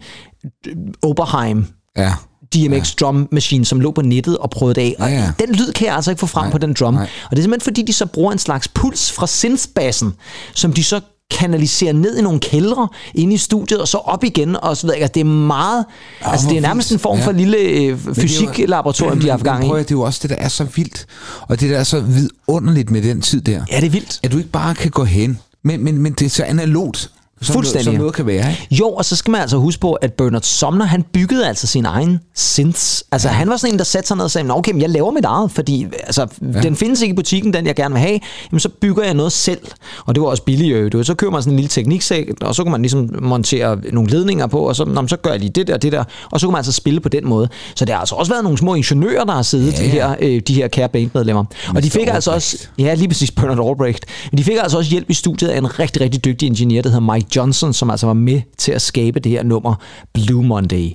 [0.67, 2.13] øh, Oberheim Ja.
[2.55, 3.05] DMX ja.
[3.05, 4.95] drum machine, som lå på nettet og prøvede det af.
[4.99, 5.31] Og Ja, ja.
[5.39, 6.93] den lyd kan jeg altså ikke få frem Nej, på den drum.
[6.93, 7.03] nej.
[7.25, 10.13] Og det er simpelthen fordi, de så bruger en slags puls fra synthbassen,
[10.53, 14.55] som de så kanaliserer ned i nogle kældre inde i studiet, og så op igen,
[14.55, 14.97] og så videre.
[14.99, 15.85] Altså, det er meget...
[16.21, 17.25] Ja, altså, det er nærmest en form Ja.
[17.25, 19.69] for lille øh, fysiklaboratorium, de har haft gang i.
[19.69, 21.05] Det er jo også det, der er så vildt.
[21.41, 23.61] Og det, der er så vidunderligt med den tid der.
[23.71, 24.19] Ja, det er vildt.
[24.23, 27.11] At du ikke bare kan gå hen, men, men, men det er så analogt,
[27.45, 27.85] som, Fuldstændig.
[27.85, 28.51] Noget, som noget kan være.
[28.51, 28.67] Ikke?
[28.71, 31.85] Jo, og så skal man altså huske på, at Bernard Sumner, han byggede altså sin
[31.85, 33.03] egen synths.
[33.11, 33.33] Altså, ja.
[33.33, 35.11] han var sådan en, der satte sig ned og sagde, "Nå, okay, men jeg laver
[35.11, 36.61] mit eget, fordi altså, ja.
[36.61, 38.19] den findes ikke i butikken, den jeg gerne vil have.
[38.51, 39.59] Jamen, så bygger jeg noget selv.
[40.05, 40.89] Og det var også billigt, jo.
[40.89, 44.09] Du, så køber man sådan en lille tekniksæk, og så kan man ligesom montere nogle
[44.09, 46.03] ledninger på, og så, nå, så gør jeg lige det der og det der.
[46.31, 47.49] Og så kan man altså spille på den måde.
[47.75, 49.91] Så det har altså også været nogle små ingeniører, der har siddet Ja, ja, ja.
[49.91, 51.43] her, øh, de her kære bandmedlemmer.
[51.75, 54.05] Og de fik altså også, ja, lige præcis Bernard Albrecht.
[54.31, 56.89] Men de fik altså også hjælp i studiet af en rigtig, rigtig dygtig ingeniør, der
[56.89, 59.75] hedder Mike Johnson, som altså var med til at skabe det her nummer
[60.13, 60.91] Blue Monday.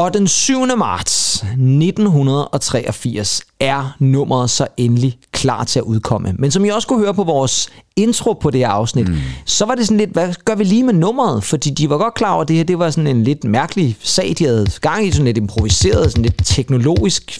[0.00, 0.66] Og den 7.
[0.76, 6.34] marts 1983 er nummeret så endelig klar til at udkomme.
[6.38, 9.16] Men som I også kunne høre på vores intro på det her afsnit, mm.
[9.44, 11.44] så var det sådan lidt, hvad gør vi lige med nummeret?
[11.44, 13.96] Fordi de var godt klar over, at det her det var sådan en lidt mærkelig
[14.02, 17.38] sag, de havde gang i, sådan lidt improviseret, sådan lidt teknologisk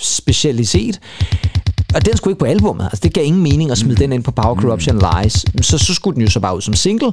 [0.00, 1.00] specialitet.
[1.94, 2.84] Og den skulle ikke på albumet.
[2.84, 5.44] Altså, det gav ingen mening at smide den ind på Power Corruption Lies.
[5.60, 7.12] Så, så skulle den jo så bare ud som single.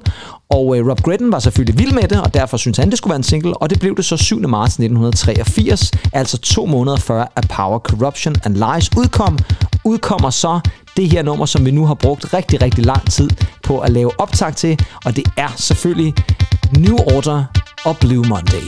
[0.49, 3.11] Og øh, Rob Gretton var selvfølgelig vild med det, og derfor syntes han, det skulle
[3.11, 3.57] være en single.
[3.57, 4.39] Og det blev det så 7.
[4.49, 9.37] marts 1983, altså to måneder før, at Power Corruption and Lies udkom.
[9.85, 10.59] Udkommer så
[10.97, 13.29] det her nummer, som vi nu har brugt rigtig, rigtig lang tid
[13.63, 14.79] på at lave optag til.
[15.05, 16.13] Og det er selvfølgelig
[16.77, 17.43] New Order
[17.85, 18.67] og Blue Monday.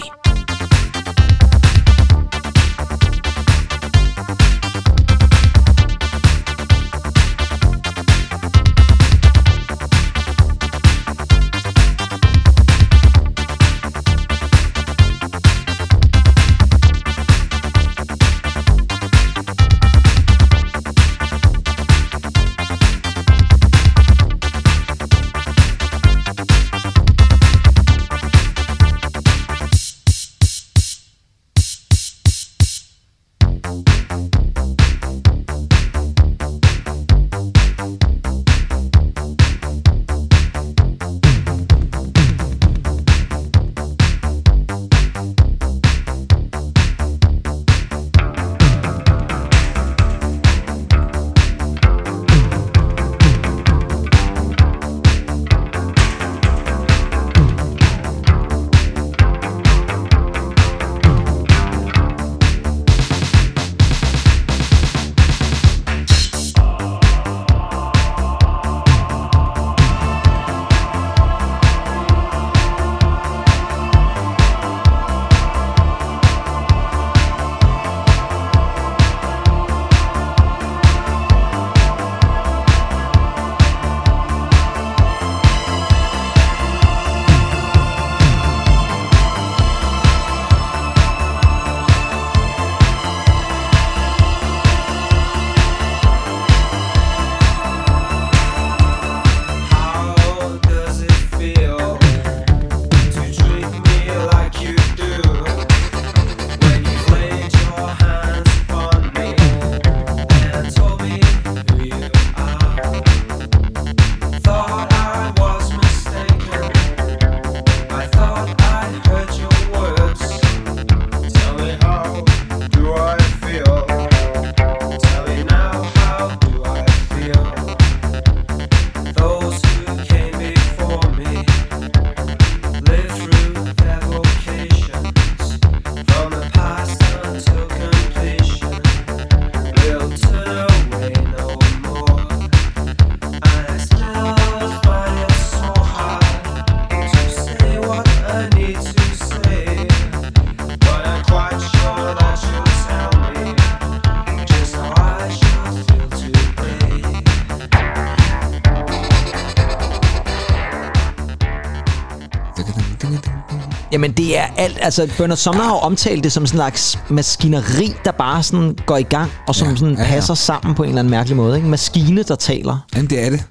[163.92, 167.00] Jamen det er alt, altså Bernard Sumner har jo omtalt det som sådan en slags
[167.10, 170.08] maskineri, der bare sådan går i gang, og som Ja, sådan ja, ja.
[170.10, 171.56] passer sammen på en eller anden mærkelig måde.
[171.56, 171.66] Ikke?
[171.66, 172.86] En maskine, der taler.
[172.96, 173.44] Jamen, det er det.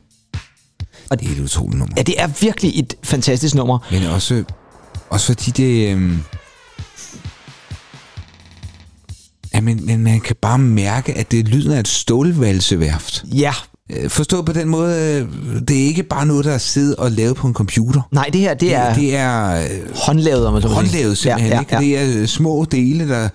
[1.10, 1.94] Og- det er et utroligt nummer.
[1.96, 3.78] Ja, det er virkelig et fantastisk nummer.
[3.90, 4.44] Men også,
[5.10, 5.88] også fordi det...
[5.90, 6.22] Øhm,
[9.54, 13.24] ja, men, men man kan bare mærke, at det er lyden af et stålvalseværft.
[13.34, 13.52] Ja,
[13.90, 17.11] Øh, Forstået på den måde, øh, det er ikke bare noget, der er siddet og
[17.11, 18.01] lavet på en computer.
[18.12, 21.61] nej, det her, det er, det er øh, håndlavet, om man så håndlavet simpelthen, ja,
[21.61, 21.75] ikke?
[21.75, 22.07] ja, ja.
[22.07, 23.29] Det er små dele, der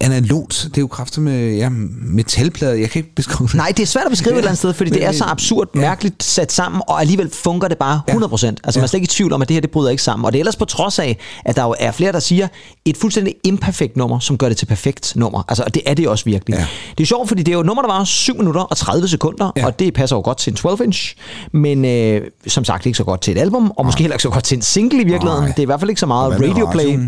[0.00, 0.64] analogt.
[0.64, 1.68] Det er jo kraftigt med ja,
[2.02, 2.74] metalplader.
[2.74, 3.54] Jeg kan ikke beskrive det.
[3.54, 5.24] Nej, det er svært at beskrive et eller andet sted, fordi Men- det er så
[5.24, 5.80] absurd ja.
[5.80, 8.56] mærkeligt sat sammen, og alligevel fungerer det bare 100%.
[8.64, 10.26] Altså man er slet ikke i tvivl om, at det her det bryder ikke sammen.
[10.26, 12.48] Og det er ellers på trods af, at der jo er flere, der siger,
[12.84, 15.42] et fuldstændig imperfekt nummer, som gør det til perfekt nummer.
[15.48, 16.56] Altså, og det er det også virkelig.
[16.58, 16.66] Ja.
[16.98, 19.08] Det er sjovt, fordi det er jo et nummer, der var 7 minutter og 30
[19.08, 19.66] sekunder, Ja.
[19.66, 21.14] og det passer jo godt til en 12-inch,
[21.52, 24.30] men øh, som sagt ikke så godt til et album, og måske heller ikke så
[24.30, 25.44] godt til en single i virkeligheden.
[25.44, 25.48] Nej.
[25.52, 26.98] Det er i hvert fald ikke så meget radioplay.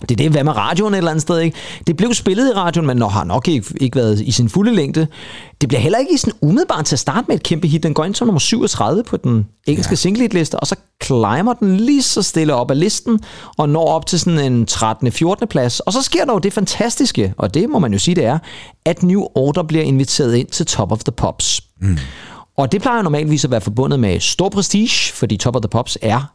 [0.00, 1.56] Det er det, hvad med radioen et eller andet sted, ikke?
[1.86, 4.74] Det blev spillet i radioen, men når har nok ikke, ikke været i sin fulde
[4.74, 5.06] længde.
[5.60, 7.82] Det bliver heller ikke i sådan umiddelbart til at starte med et kæmpe hit.
[7.82, 9.96] Den går ind som nummer 37 på den engelske ja.
[9.96, 13.20] Single-liste, og så climber den lige så stille op ad listen,
[13.58, 15.12] og når op til sådan en 13.
[15.12, 15.48] 14.
[15.48, 15.80] plads.
[15.80, 18.38] Og så sker der jo det fantastiske, og det må man jo sige, det er,
[18.84, 21.60] at New Order bliver inviteret ind til Top of the Pops.
[21.80, 21.98] Mm.
[22.58, 25.98] Og det plejer normalvis at være forbundet med stor prestige, fordi Top of the Pops
[26.02, 26.32] er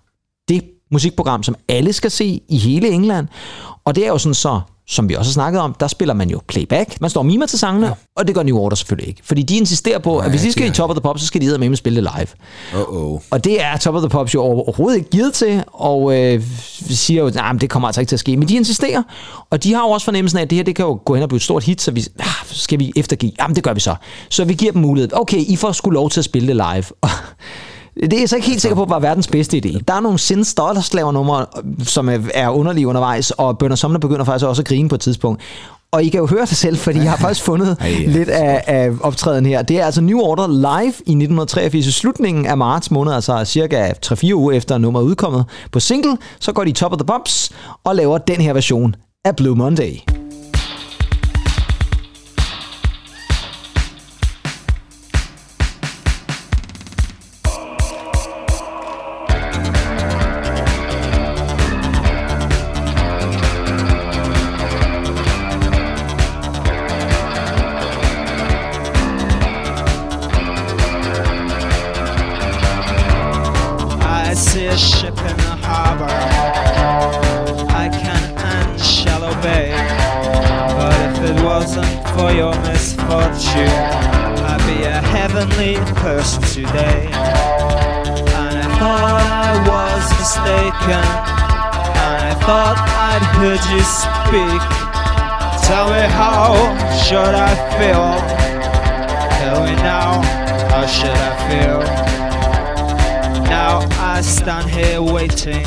[0.50, 3.28] det musikprogram, som alle skal se i hele England.
[3.86, 6.30] Og det er jo sådan så, som vi også har snakket om, der spiller man
[6.30, 7.02] jo playback.
[7.02, 7.94] Man står og mimer til sangene, ja.
[8.18, 9.22] og det gør New Order selvfølgelig ikke.
[9.24, 11.28] Fordi de insisterer på, at hvis de skal i er- Top of the Pops, så
[11.28, 12.28] skal de med spille det live.
[12.82, 13.22] Uh-oh.
[13.32, 16.44] Og det er Top of the Pops jo overhovedet ikke givet til, og øh,
[16.90, 18.38] siger jo, at det kommer altså ikke til at ske.
[18.38, 19.04] Men de insisterer,
[19.50, 21.24] og de har jo også fornemmelsen af, at det her det kan jo gå hen
[21.24, 23.32] og blive et stort hit, så vi, ah, skal vi eftergive?
[23.40, 23.96] Jamen det gør vi så.
[24.30, 25.10] Så vi giver dem mulighed.
[25.14, 26.86] Okay, I får sgu lov til at spille det live.
[28.02, 29.80] Det er jeg så ikke helt sikker på, var verdens bedste idé.
[29.88, 31.46] Der er nogle sinds dollarslaver numre,
[31.84, 35.02] som er- er underlige undervejs, og Bønder Sommer begynder faktisk også at grine på et
[35.02, 35.42] tidspunkt.
[35.92, 38.06] Og I kan jo høre det selv, fordi jeg har faktisk fundet Ej, ja.
[38.12, 39.62] lidt af, af optræden her.
[39.62, 43.90] Det er altså New Order live i 1983 i slutningen af marts måned, altså cirka
[44.06, 46.18] 3-4 uger efter nummeret er udkommet på single.
[46.40, 47.52] Så går de Top of the Pops
[47.84, 49.92] og laver den her version af Blue Monday.
[97.26, 98.08] Should I feel?
[99.40, 100.22] Tell me now,
[100.70, 101.80] how should I feel?
[103.50, 105.66] Now I stand here waiting.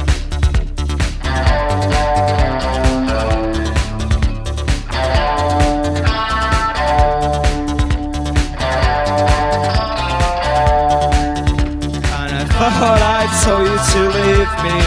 [12.14, 14.78] And I thought I told you to leave me.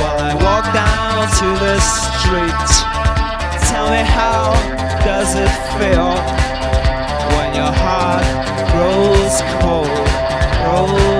[0.00, 2.70] while I walk down to the street.
[3.70, 4.69] Tell me how
[5.20, 6.14] does it feel
[7.36, 8.24] when your heart
[8.72, 10.08] grows cold,
[10.62, 11.19] grows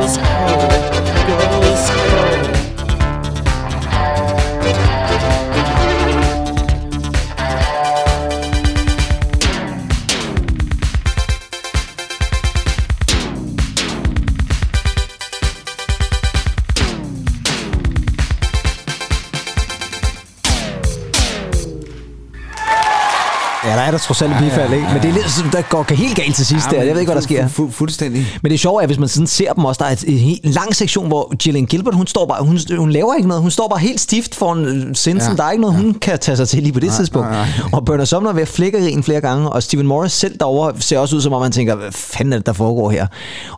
[23.91, 24.87] er der trods alt et bifald, ikke?
[24.93, 26.83] Men det er lidt, sådan, der går helt galt til sidst der.
[26.83, 27.47] Jeg ved ikke, hvad der sker.
[27.49, 28.27] Fu- fu- fuldstændig.
[28.43, 30.77] Men det sjove er, hvis man sådan ser dem også, der er et, en lang
[30.77, 33.79] sektion, hvor Gillian Gilbert, hun står bare, hun, hun laver ikke noget, hun står bare
[33.79, 35.17] helt stift foran øh, Simpson.
[35.17, 35.31] Ja.
[35.31, 37.29] Ja, Der er ikke noget, hun kan tage sig til lige på det tidspunkt.
[37.73, 40.73] Og Bernard Sumner er ved at flække en flere gange, og Stephen Morris selv derovre
[40.81, 43.07] ser også ud, som om man tænker, hvad fanden er det, der foregår her?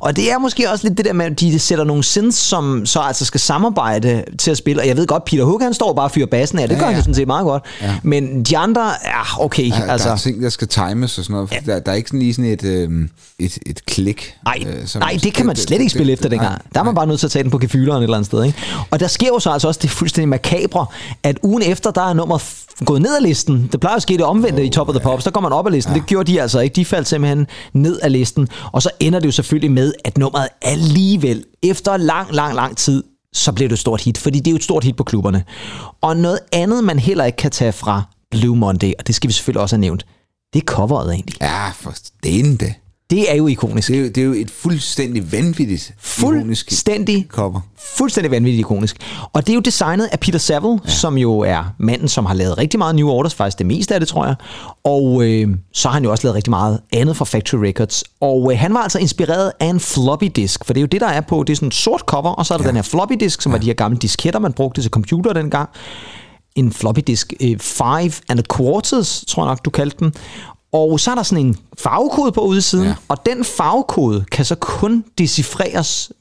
[0.01, 2.87] Og det er måske også lidt det der med, at de sætter nogle synths, som
[2.87, 4.83] så altså skal samarbejde til at spille.
[4.83, 6.69] Og jeg ved godt, Peter Hook, han står bare og fyrer bassen af.
[6.69, 6.99] Det Ja, gør han ja.
[6.99, 7.63] jo sådan set meget godt.
[7.83, 7.95] Ja.
[8.03, 9.69] Men de andre, ja, okay.
[9.71, 11.53] Ja, altså, Er ting, der skal times og sådan noget.
[11.53, 11.73] Ja.
[11.73, 13.09] Der, der er ikke sådan lige sådan et, øh,
[13.39, 14.35] et, et klik.
[14.45, 16.63] Nej, øh, som- nej, det kan man slet ikke spille efter dengang.
[16.75, 18.45] Der er man bare nødt til at tage den på gefyleren et eller andet sted.
[18.45, 18.59] Ikke?
[18.91, 20.87] Og der sker jo så altså også det fuldstændig makabre,
[21.23, 23.69] at ugen efter, der er nummeret f- gået ned ad listen.
[23.73, 25.25] Det plejer at ske det omvendte oh, i Top of the Pops.
[25.25, 25.95] Der går man op ad listen.
[25.95, 26.01] Ja.
[26.01, 26.75] Det gjorde de altså ikke.
[26.75, 28.49] De faldt simpelthen ned ad listen.
[28.73, 33.03] Og så ender det jo selvfølgelig med, at nummeret alligevel, efter lang, lang, lang tid,
[33.35, 35.45] så blev det et stort hit, fordi det er jo et stort hit på klubberne.
[36.01, 38.03] Og noget andet, man heller ikke kan tage fra
[38.33, 40.07] Blue Monday, og det skal vi selvfølgelig også have nævnt,
[40.53, 41.37] det er coveret egentlig.
[41.41, 42.75] Ja, for det det.
[43.11, 43.89] Det er jo ikonisk.
[43.89, 47.61] Det er jo, det er jo et fuldstændig vanvittigt ikonisk Fuldstændig, cover.
[47.97, 48.97] fuldstændig vanvittigt ikonisk.
[49.33, 50.91] Og det er jo designet af Peter Saville, ja.
[50.91, 54.01] som jo er manden, som har lavet rigtig meget New Orders, faktisk det meste af
[54.01, 54.35] det, tror jeg.
[54.85, 58.05] Og øh, så har han jo også lavet rigtig meget andet for Factory Records.
[58.21, 61.01] Og øh, han var altså inspireret af en floppy disk, for det er jo det,
[61.01, 61.45] der er på.
[61.47, 62.69] Det er sådan en sort cover, og så er der ja.
[62.69, 63.55] den her floppy disk, som ja.
[63.55, 65.69] var de her gamle disketter, man brugte til computer dengang.
[66.55, 70.15] En floppy disk, øh, five and a quarters, tror jeg nok, du kaldte den.
[70.73, 72.95] Og så er der sådan en farvekode på udsiden, Ja.
[73.09, 76.13] og den farvekode kan så kun decifreres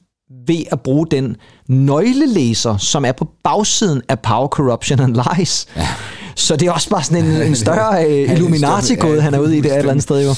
[0.46, 1.36] ved at bruge den
[1.68, 5.66] nøglelæser, som er på bagsiden af Power, Corruption and Lies.
[5.76, 5.88] Ja.
[6.36, 9.60] Så det er også bare sådan en, en større øh, Illuminati-kode, han er ude i
[9.60, 10.34] det et eller andet sted jo.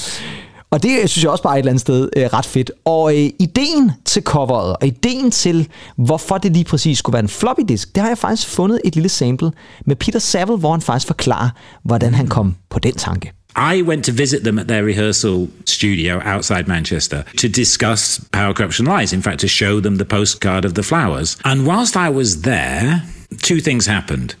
[0.69, 2.71] Og det øh, synes jeg også bare er et eller andet sted øh, ret fedt.
[2.85, 7.29] Og øh, ideen til coveret, og ideen til, hvorfor det lige præcis skulle være en
[7.29, 9.51] floppy disk, det har jeg faktisk fundet et lille sample
[9.85, 11.49] med Peter Saville, hvor han faktisk forklarer,
[11.83, 13.31] hvordan han kom på den tanke.
[13.55, 18.85] I went to visit them at their rehearsal studio outside Manchester to discuss Power Corruption
[18.85, 21.37] Lies, in fact, to show them the postcard of the flowers.
[21.45, 23.03] And whilst I was there,
[23.41, 24.35] two things happened.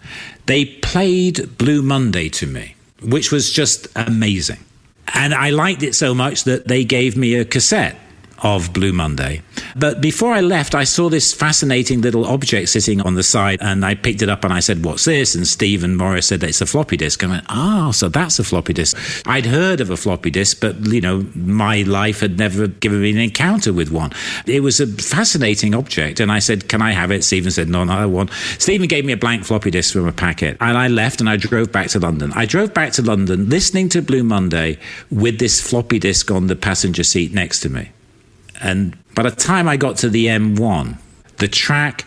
[0.47, 4.59] They played Blue Monday to me, which was just amazing.
[5.13, 7.95] And I liked it so much that they gave me a cassette
[8.39, 9.41] of Blue Monday.
[9.75, 13.85] But before I left, I saw this fascinating little object sitting on the side, and
[13.85, 15.35] I picked it up and I said, What's this?
[15.35, 17.23] And Stephen Morris said, It's a floppy disk.
[17.23, 18.97] I went, Ah, so that's a floppy disk.
[19.27, 23.11] I'd heard of a floppy disk, but, you know, my life had never given me
[23.11, 24.11] an encounter with one.
[24.45, 27.23] It was a fascinating object, and I said, Can I have it?
[27.23, 28.31] Stephen said, No, no, want.
[28.57, 31.37] Stephen gave me a blank floppy disk from a packet, and I left and I
[31.37, 32.31] drove back to London.
[32.33, 34.77] I drove back to London listening to Blue Monday
[35.11, 37.91] with this floppy disk on the passenger seat next to me.
[38.61, 40.97] And by the time I got to the M1,
[41.37, 42.05] the track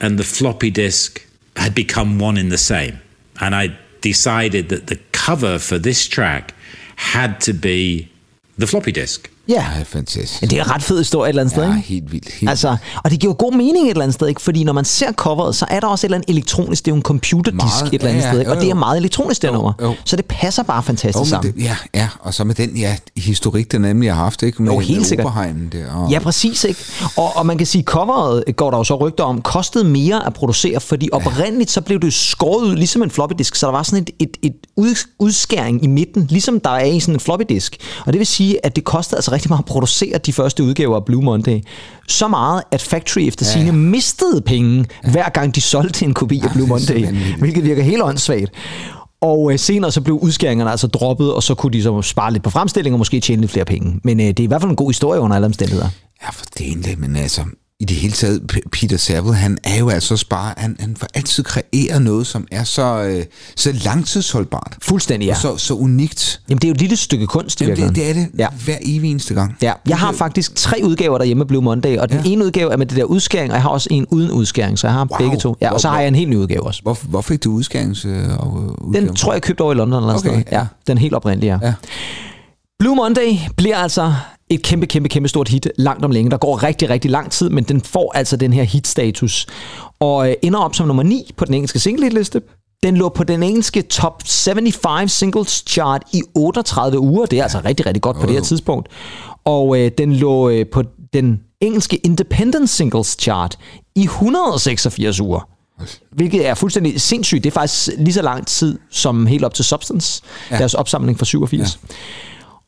[0.00, 1.26] and the floppy disk
[1.56, 3.00] had become one in the same.
[3.40, 6.54] And I decided that the cover for this track
[6.96, 8.10] had to be
[8.58, 9.30] the floppy disk.
[9.48, 10.40] Ja, Ja, fantastisk.
[10.42, 11.88] men det er en ret fed historie et eller andet sted, Ja, ikke?
[11.88, 12.28] helt vildt.
[12.32, 14.42] Helt Altså, og det giver jo god mening et eller andet sted, ikke?
[14.42, 16.84] Fordi når man ser coveret, så er der også et eller andet elektronisk.
[16.84, 18.50] Det er jo en computerdisk Meget, et eller andet ja, ja, sted, ikke?
[18.50, 18.78] Og jo, det er jo.
[18.78, 19.72] meget elektronisk, det Jo, nummer.
[19.82, 19.94] jo.
[20.04, 21.52] Så det passer bare fantastisk Jo, men sammen.
[21.52, 24.62] det, ja, ja, og så med den ja, historik, der nemlig har haft, ikke?
[24.62, 25.32] Med, Jo, helt sikkert.
[25.72, 25.92] Der.
[25.94, 26.80] Og, Ja, præcis, ikke?
[27.16, 30.34] Og, og man kan sige, coveret går der jo så rygter om, kostede mere at
[30.34, 33.82] producere, fordi oprindeligt så blev det skåret ud, ligesom en floppy disk, så der var
[33.82, 37.44] sådan et, et, et ud, udskæring i midten, ligesom der er i sådan en floppy
[37.48, 37.76] disk.
[38.06, 40.96] Og det vil sige, at det kostede altså rigtig meget at producere de første udgaver
[40.96, 41.60] af Blue Monday.
[42.08, 43.52] Så meget, at Factory efter ja.
[43.52, 47.06] sine mistede penge, hver gang de solgte en kopi af Blue Monday,
[47.38, 48.50] hvilket virker helt åndssvagt.
[49.20, 52.42] Og øh, senere så blev udskæringerne altså droppet, og så kunne de så spare lidt
[52.42, 54.00] på fremstilling og måske tjene lidt flere penge.
[54.04, 55.88] Men øh, det er i hvert fald en god historie under alle omstændigheder.
[56.22, 57.40] Ja, for det det, men altså,
[57.80, 61.06] i det hele taget, Peter Saville, han er jo altså også bare, han, han får
[61.14, 63.24] altid kreere noget, som er så, øh,
[63.56, 64.76] så langtidsholdbart.
[64.82, 65.32] Fuldstændig, ja.
[65.32, 66.40] Og så, så unikt.
[66.48, 68.46] Jamen, det er jo et lille stykke kunst Jamen, det, det er det Ja.
[68.64, 69.56] hver evig eneste gang.
[69.62, 72.30] Ja, jeg har faktisk tre udgaver derhjemme af Blue Monday, og den Ja.
[72.30, 74.86] ene udgave er med det der udskæring, og jeg har også en uden udskæring, så
[74.86, 75.18] jeg har Wow.
[75.18, 75.56] begge to.
[75.60, 76.82] Ja, og så har jeg en helt ny udgave også.
[76.82, 80.14] Hvor, hvor fik du udskærings øh, og, Den tror jeg, købte over i London eller
[80.18, 80.52] Okay, okay, sted.
[80.52, 80.66] Ja, ja.
[80.86, 81.66] den helt oprindelige, ja.
[81.66, 81.74] Ja.
[82.78, 84.14] Blue Monday bliver altså
[84.50, 86.30] et kæmpe, kæmpe, kæmpe stort hit langt om længe.
[86.30, 89.46] Der går rigtig, rigtig lang tid, men den får altså den her hit-status.
[90.00, 92.40] Og øh, ender op som nummer 9 på den engelske single-hitliste.
[92.82, 97.26] Den lå på den engelske top 75 singles chart i 38 uger.
[97.26, 98.88] Det er altså rigtig, rigtig godt på det her tidspunkt.
[99.44, 100.82] Og øh, den lå øh, på
[101.12, 103.58] den engelske independent singles chart
[103.94, 105.48] i 186 uger.
[106.12, 107.44] Hvilket er fuldstændig sindssygt.
[107.44, 110.58] Det er faktisk lige så lang tid som helt op til Substance, ja.
[110.58, 111.78] deres opsamling fra 87.
[111.82, 111.94] Ja.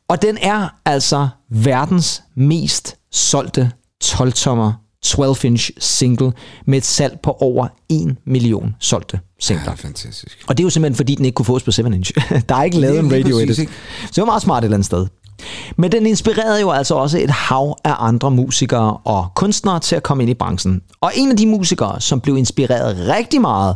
[0.09, 3.71] Og den er altså verdens mest solgte
[4.03, 4.73] 12-tommer
[5.05, 6.31] 12-inch single
[6.67, 9.63] med et salg på over 1 million solgte singler.
[9.67, 10.45] Ja, fantastisk.
[10.47, 12.11] Og det er jo simpelthen fordi, den ikke kunne fås på 7-inch.
[12.49, 13.55] Der er ikke lavet Lige- en radio edit.
[13.55, 13.65] Så
[14.15, 15.07] det var meget smart et eller andet sted.
[15.77, 20.03] Men den inspirerede jo altså også et hav af andre musikere og kunstnere til at
[20.03, 20.81] komme ind i branchen.
[21.01, 23.75] Og en af de musikere, som blev inspireret rigtig meget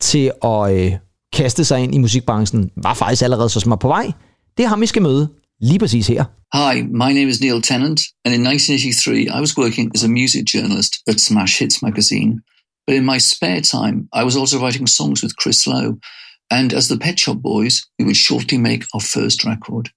[0.00, 0.92] til at øh,
[1.32, 4.12] kaste sig ind i musikbranchen, var faktisk allerede så smart på vej.
[4.56, 5.28] Det er ham, vi skal møde
[5.60, 6.24] lige præcis her.
[6.54, 10.44] Hi, my name is Neil Tennant, and in 1983 I was working as a music
[10.54, 12.40] journalist at Smash Hits magazine.
[12.86, 15.98] But in my spare time, I was also writing songs with Chris Lowe,
[16.48, 19.90] and as the Pet Shop Boys, we would shortly make our first record.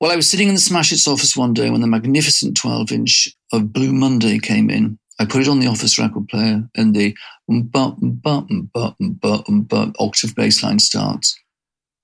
[0.00, 2.92] Well, I was sitting in the Smash Hits office one day when the magnificent 12
[2.92, 4.98] inch of Blue Monday came in.
[5.18, 7.14] I put it on the office record player, and the
[9.98, 11.36] octave bass line starts.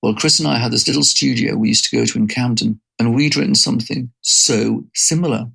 [0.02, 2.80] Well, Chris and I had this little studio we used to go to in Camden,
[2.98, 5.46] and we'd written something so similar.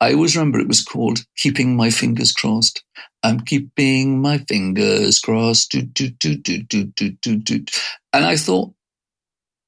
[0.00, 2.82] I always remember it was called Keeping My Fingers Crossed.
[3.22, 5.70] I'm keeping my fingers crossed.
[5.70, 7.64] Do, do, do, do, do, do, do, do.
[8.12, 8.72] And I thought,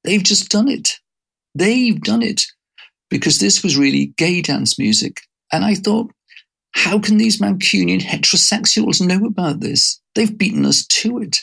[0.02, 0.94] they've just done it.
[1.54, 2.42] They've done it
[3.10, 5.20] because this was really gay dance music.
[5.52, 6.10] And I thought,
[6.72, 10.00] how can these Mancunian heterosexuals know about this?
[10.16, 11.38] They've beaten us to it.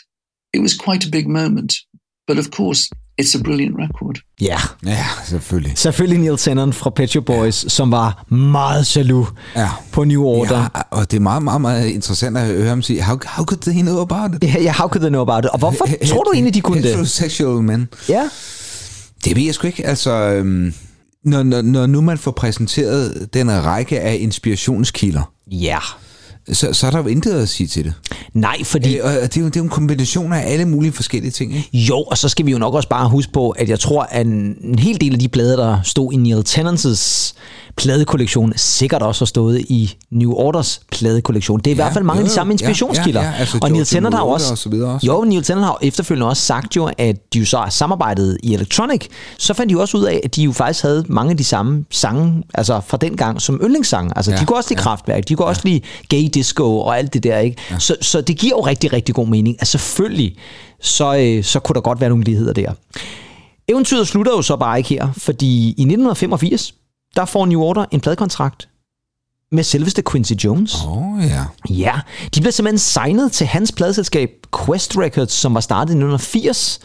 [0.51, 1.75] It was quite a big moment.
[2.27, 2.89] But of course,
[3.21, 4.15] it's a brilliant record.
[4.41, 5.71] Ja, Ja, selvfølgelig.
[5.77, 9.69] selvfølgelig Neil Tennant fra Pet Shop Boys, som var meget jaloux Ja.
[9.91, 10.59] på New Order.
[10.59, 13.61] Ja, og det er meget, meget, meget interessant at høre ham sige, how, how could
[13.61, 14.43] they know about it?
[14.43, 15.49] Ja, ja, how could they know about it?
[15.51, 16.85] Og hvorfor tror du egentlig, de kunne det?
[16.89, 17.87] Heterosexual men.
[18.09, 18.29] Ja,
[19.25, 19.85] Det ved jeg sgu ikke.
[19.87, 20.73] Altså, øhm,
[21.25, 25.77] når, når, når nu man får præsenteret den række af inspirationskilder, ja.
[26.51, 27.93] Så, så er der jo intet at sige til det.
[28.33, 28.97] Nej, fordi...
[28.97, 31.55] Øh, og det er, jo, det er jo en kombination af alle mulige forskellige ting.
[31.55, 31.69] Ikke?
[31.73, 34.27] Jo, og så skal vi jo nok også bare huske på, at jeg tror, at
[34.27, 37.35] en, en hel del af de plader, der stod i Neil Tennants
[37.77, 41.59] pladekollektion, sikkert også har stået i New Orders pladekollektion.
[41.59, 43.21] Det er i Ja, hvert fald mange jo, af de samme ja, inspirationskilder.
[43.21, 45.07] ja, ja, altså og Neil Tennant har også, og så videre også.
[45.07, 48.53] Jo, Neil Tennant har efterfølgende også sagt jo, at de jo så har samarbejdet i
[48.53, 49.07] Electronic.
[49.37, 51.43] Så fandt de jo også ud af, at de jo faktisk havde mange af de
[51.43, 54.11] samme sange, altså fra den gang, som yndlingssange.
[54.15, 54.83] Altså, Ja, de kunne også lide ja.
[54.83, 57.57] Kraftværk, de kunne også lide gay disco og alt det der, ikke?
[57.79, 59.55] Så, så det giver jo rigtig, rigtig god mening.
[59.59, 60.35] Altså selvfølgelig,
[60.81, 62.71] så, øh, så kunne der godt være nogle ligheder der.
[63.67, 66.73] Eventyret slutter jo så bare ikke her, fordi i 1985,
[67.15, 68.69] der får New Order en pladekontrakt
[69.51, 70.75] med selveste Quincy Jones.
[70.85, 71.45] Åh, oh, ja.
[71.69, 71.99] Ja,
[72.35, 74.29] de blev simpelthen signet til hans pladeselskab
[74.65, 76.79] Quest Records, som var startet i 1980,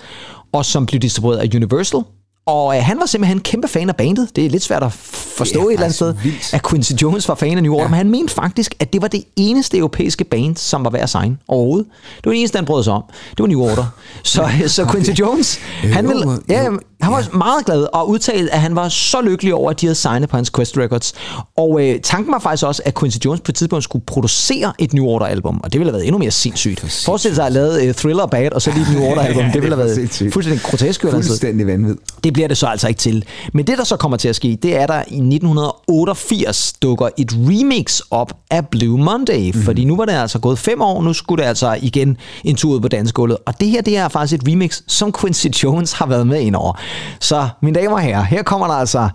[0.53, 2.01] og som blev distribueret af Universal.
[2.47, 4.29] Og øh, han var simpelthen en kæmpe fan af bandet.
[4.37, 6.55] Det er lidt svært at forstå et eller andet sted, faktisk vildt.
[6.55, 7.89] at Quincy Jones var fan af New Order, ja.
[7.89, 11.11] men han mente faktisk, at det var det eneste europæiske band, som var værd at
[11.11, 11.87] signe overhovedet.
[12.17, 13.03] Det var det eneste, han brød sig om.
[13.31, 13.85] Det var New Order.
[14.23, 16.63] Så, så Quincy Jones, han, Jo, ville, ja,
[17.01, 19.95] han var meget glad og udtalte, at han var så lykkelig over, at de havde
[19.95, 21.15] signet på hans Quest Records.
[21.57, 24.93] Og øh, tanken var faktisk også, at Quincy Jones på et tidspunkt skulle producere et
[24.93, 27.03] New Order-album, og det ville have været endnu mere sindssygt.
[27.05, 29.43] Forestil sig at have lavet uh, Thriller Bad, og så lige et New Order-album.
[29.47, 30.33] Ja, det ville det er have været sindssygt.
[30.33, 31.01] fuldstændig grotesk.
[31.01, 31.11] sted.
[31.13, 31.97] Fuldstændig vanvid.
[32.25, 33.25] Det bliver det så altså ikke til.
[33.53, 37.33] Men det, der så kommer til at ske, det er, der i 1988 dukker et
[37.33, 39.53] remix op af Blue Monday.
[39.55, 39.63] Mm.
[39.63, 42.75] Fordi nu var det altså gået fem år, nu skulle det altså igen en tur
[42.75, 43.39] ud på dansk dansegulvet.
[43.47, 46.57] Og det her, det er faktisk et remix, som Quincy Jones har været med ind
[46.57, 46.81] over.
[47.21, 49.09] Så mine damer og herrer, her kommer der altså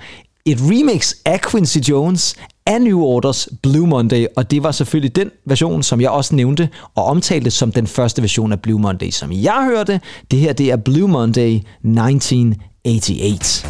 [0.45, 5.31] et remix af Quincy Jones af New Orders Blue Monday, og det var selvfølgelig den
[5.45, 9.31] version, som jeg også nævnte og omtalte som den første version af Blue Monday, som
[9.31, 10.01] jeg hørte.
[10.31, 13.63] Det her, det er Blue Monday 19 88.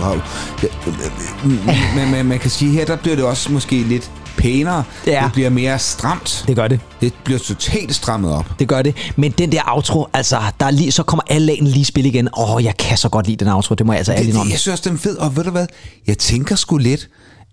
[0.00, 1.74] men wow.
[1.96, 4.84] Men, men man kan sige, her der bliver det også måske lidt pænere.
[5.06, 5.22] Ja.
[5.24, 6.44] Det bliver mere stramt.
[6.48, 6.80] Det gør det.
[7.00, 8.46] Det bliver totalt strammet op.
[8.58, 8.96] Det gør det.
[9.16, 12.28] Men den der outro, altså, der er lige, så kommer alle lagene lige spil igen.
[12.36, 13.74] Åh, oh, jeg kan så godt lide den outro.
[13.74, 14.50] Det må jeg altså ærligt indrømme.
[14.50, 15.16] jeg synes også, den er fed.
[15.16, 15.66] Og ved du hvad?
[16.06, 17.08] Jeg tænker sgu lidt,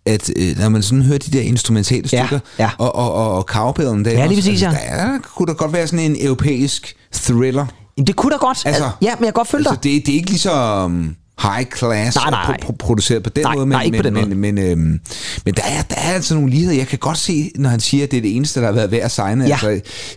[0.06, 2.70] at øh, når man sådan hører de der instrumentale Ja, stykker, ja.
[2.78, 4.68] og, og, og, og cowbellen der, Ja, lige præcis, ja.
[4.68, 7.66] altså, der kunne der godt være sådan en europæisk thriller.
[8.08, 8.66] Det kunne da godt.
[8.66, 9.72] Altså, ja, men jeg kan godt følge dig.
[9.72, 12.58] Altså, det, det er ikke lige så um, high class Nej, nej, nej.
[12.62, 14.58] Pro- pro- produceret på den Nej, måde, men, nej, ikke på men, den men, men,
[14.58, 15.00] øhm,
[15.46, 16.76] men der, er, der er altså nogle ligheder.
[16.78, 18.92] Jeg kan godt se, når han siger, at det er det eneste, der har været
[18.92, 19.46] værd at signe.
[19.46, 19.52] Ja.
[19.52, 19.68] Altså,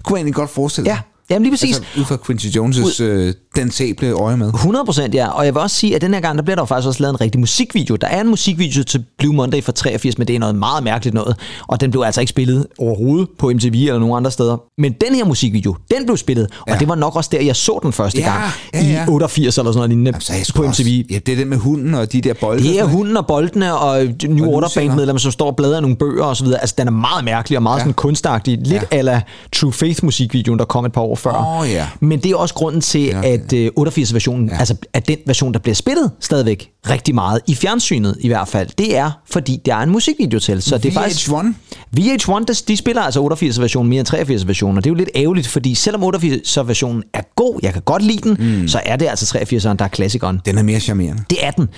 [0.02, 0.98] kunne jeg egentlig godt forestille Ja,
[1.30, 1.76] jamen lige præcis.
[1.76, 4.48] Altså, ud fra Quincy Jones' øh, dansable øje med.
[4.54, 5.28] 100 procent, ja.
[5.28, 7.02] Og jeg vil også sige, at den her gang, der bliver der jo faktisk også
[7.02, 7.96] lavet en rigtig musikvideo.
[7.96, 11.14] Der er en musikvideo til Blue Monday fra 83, men det er noget meget mærkeligt
[11.14, 11.36] noget.
[11.68, 14.56] Og den blev altså ikke spillet overhovedet på MTV eller nogen andre steder.
[14.78, 16.46] Men den her musikvideo, den blev spillet.
[16.60, 16.78] Og Ja.
[16.78, 18.42] det var nok også der, jeg så den første Ja, gang.
[18.74, 19.04] ja, ja.
[19.04, 21.06] I 88 eller sådan noget lignende Jamen, så jeg på også- MTV.
[21.10, 22.62] Ja, det er den med hunden og de der bolde.
[22.62, 25.96] Det er hunden og boldene og New Og Order bandmedlemmer, som står og bladrer nogle
[25.96, 26.60] bøger og så videre.
[26.60, 27.80] Altså, den er meget mærkelig og meget Ja.
[27.82, 28.58] sådan kunstagtig.
[28.58, 28.96] Lidt Ja.
[28.98, 29.22] ala
[29.52, 31.60] True Faith musikvideoen, der kom et par år før.
[31.60, 31.86] Åh, ja.
[32.00, 34.58] Men det er også grunden til, at øh, 88-versionen, Ja.
[34.58, 38.68] altså at den version, der bliver spillet stadigvæk rigtig meget, i fjernsynet i hvert fald,
[38.78, 40.62] det er, fordi der er en musikvideo til.
[40.62, 41.28] Så det er faktisk...
[41.28, 41.46] VH1?
[41.98, 45.46] VH1, der, de spiller altså 88-versionen mere end 83-versionen, og det er jo lidt ærgerligt,
[45.46, 48.68] fordi selvom 88-versionen er god, jeg kan godt lide den, mm.
[48.68, 50.40] så er det altså 83'eren, der er klassikeren.
[50.44, 51.22] Den er mere charmerende.
[51.30, 51.68] Det er den.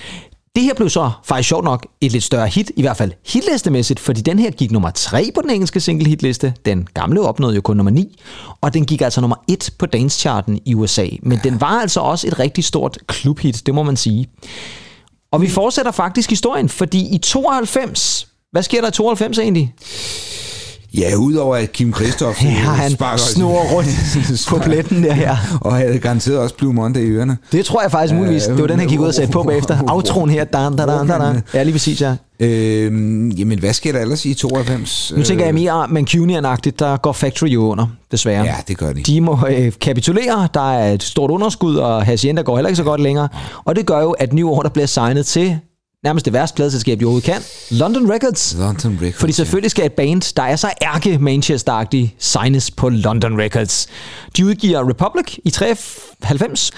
[0.55, 3.99] Det her blev så faktisk sjovt nok et lidt større hit, i hvert fald hitlistemæssigt,
[3.99, 6.53] fordi den her gik nummer 3 på den engelske single hitliste.
[6.65, 8.19] Den gamle opnåede jo kun nummer 9,
[8.61, 11.07] og den gik altså nummer 1 på dancecharten i USA.
[11.21, 14.29] Men den var altså også et rigtig stort klubhit, det må man sige.
[15.31, 19.73] Og vi fortsætter faktisk historien, fordi i 92, hvad sker der i 92 egentlig?
[20.97, 23.89] Ja, udover at Kim Christoph Ja, øh, han sparker- snurrer rundt
[24.49, 25.35] på pletten der her.
[25.61, 27.37] og havde garanteret også Blue Monday i ørerne.
[27.51, 28.43] Det tror jeg faktisk muligvis.
[28.43, 29.77] Det var den, han gik ud og sagde på bagefter.
[29.87, 30.43] Outroen her.
[30.43, 31.41] Dan, dan, dan, dan, dan.
[31.53, 32.15] Ja, lige præcis, ja.
[32.39, 35.13] Øhm, jamen, hvad sker der ellers i 92?
[35.17, 38.43] Nu tænker jeg mere Mancunian-agtigt, der går Factory jo under, desværre.
[38.45, 39.01] Ja, det gør de.
[39.03, 42.83] De må øh, kapitulere, der er et stort underskud, og Hacienda går heller ikke så
[42.83, 43.27] godt længere.
[43.65, 45.57] Og det gør jo, at New Order bliver signet til
[46.03, 47.41] nærmest det værste pladeselskab, de overhovedet kan.
[47.71, 48.55] London Records.
[48.59, 49.15] London Records.
[49.19, 53.87] Fordi selvfølgelig skal et band, der er så ærke manchester signes på London Records.
[54.37, 56.71] De udgiver Republic i 93,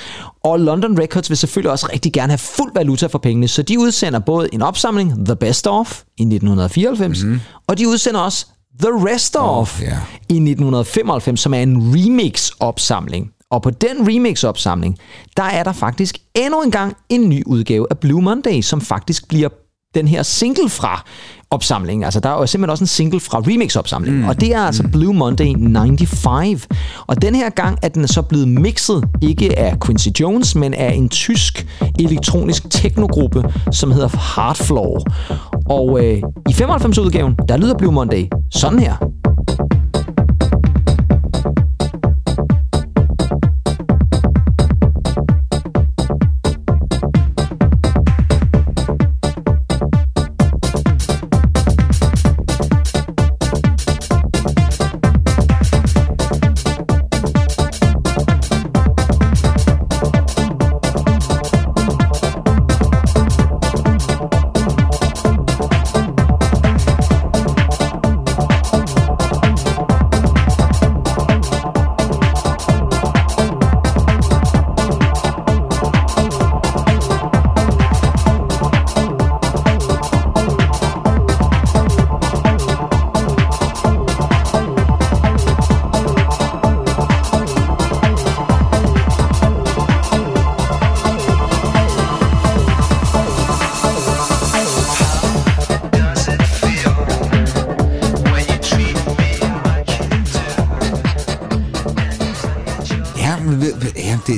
[0.43, 3.79] og London Records vil selvfølgelig også rigtig gerne have fuld valuta for pengene, så de
[3.79, 7.41] udsender både en opsamling, The Best Of, i 1994, mm-hmm.
[7.67, 8.45] og de udsender også
[8.79, 9.99] The Rest Of ja.
[10.29, 13.34] i 1995, som er en remix-opsamling.
[13.51, 14.97] Og på den remix-opsamling,
[15.37, 19.27] der er der faktisk endnu en gang en ny udgave af Blue Monday, som faktisk
[19.27, 19.49] bliver
[19.95, 21.03] den her single fra
[21.51, 22.03] opsamlingen.
[22.03, 24.21] Altså, der er jo simpelthen også en single fra remix-opsamlingen.
[24.21, 24.27] Mm.
[24.27, 26.67] Og det er altså Blue Monday 95.
[27.07, 30.93] Og den her gang er den så blevet mixet, ikke af Quincy Jones, men af
[30.93, 31.67] en tysk
[31.99, 35.03] elektronisk teknogruppe, som hedder Hardfloor.
[35.69, 36.17] Og øh,
[36.49, 38.95] i 95-udgaven, der lyder Blue Monday sådan her.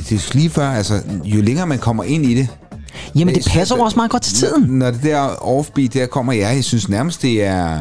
[0.09, 2.47] Det, det er lige før, altså, jo længere man kommer ind i det,
[3.15, 4.63] Jamen, det Jeg passer synes, også meget godt til tiden.
[4.63, 7.79] Når, når det der offbeat der kommer, ja, jeg synes nærmest, det er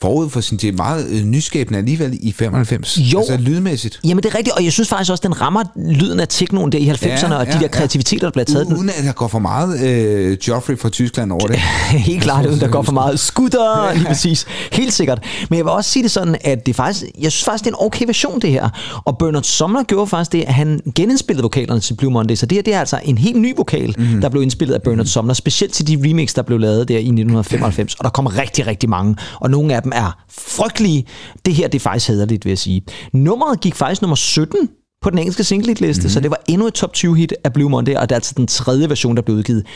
[0.00, 2.98] forud for sin tid meget øh, nyskabende alligevel i 95.
[2.98, 3.18] Jo.
[3.18, 4.00] Altså lydmæssigt.
[4.04, 6.78] Jamen, det er rigtigt, og jeg synes faktisk også, den rammer lyden af teknoen der
[6.78, 8.66] i 90'erne, Ja, og de ja, der kreativiteter, der bliver taget.
[8.66, 11.56] Den, Uden at der går for meget øh, Joffrey fra Tyskland over det.
[12.10, 14.46] Helt klart, uden der går for meget skutter, lige præcis.
[14.72, 15.24] Helt sikkert.
[15.50, 17.76] Men jeg vil også sige det sådan, at det faktisk, jeg synes faktisk, det er
[17.76, 18.68] en okay version, det her.
[19.04, 22.34] Og Bernard Sumner gjorde faktisk det, at han genindspillede vokalerne til Blue Monday.
[22.34, 24.20] Så det her, det er altså en helt ny vokal, mm-hmm.
[24.20, 26.98] der blev indspillet af Bernard Sumner, specielt til de remix, der blev lavet der i
[26.98, 27.94] 1995.
[27.94, 29.16] Og der kommer rigtig, rigtig mange.
[29.40, 31.06] Og nogle af dem er frygtelige.
[31.44, 32.82] Det her, det er faktisk hederligt, vil jeg sige.
[33.12, 34.68] Nummeret gik faktisk nummer 17
[35.02, 36.08] på den engelske single liste, mm-hmm.
[36.08, 38.34] så det var endnu et top 20 hit af Blue Monday, og det er altså
[38.36, 39.66] den tredje version, der blev udgivet.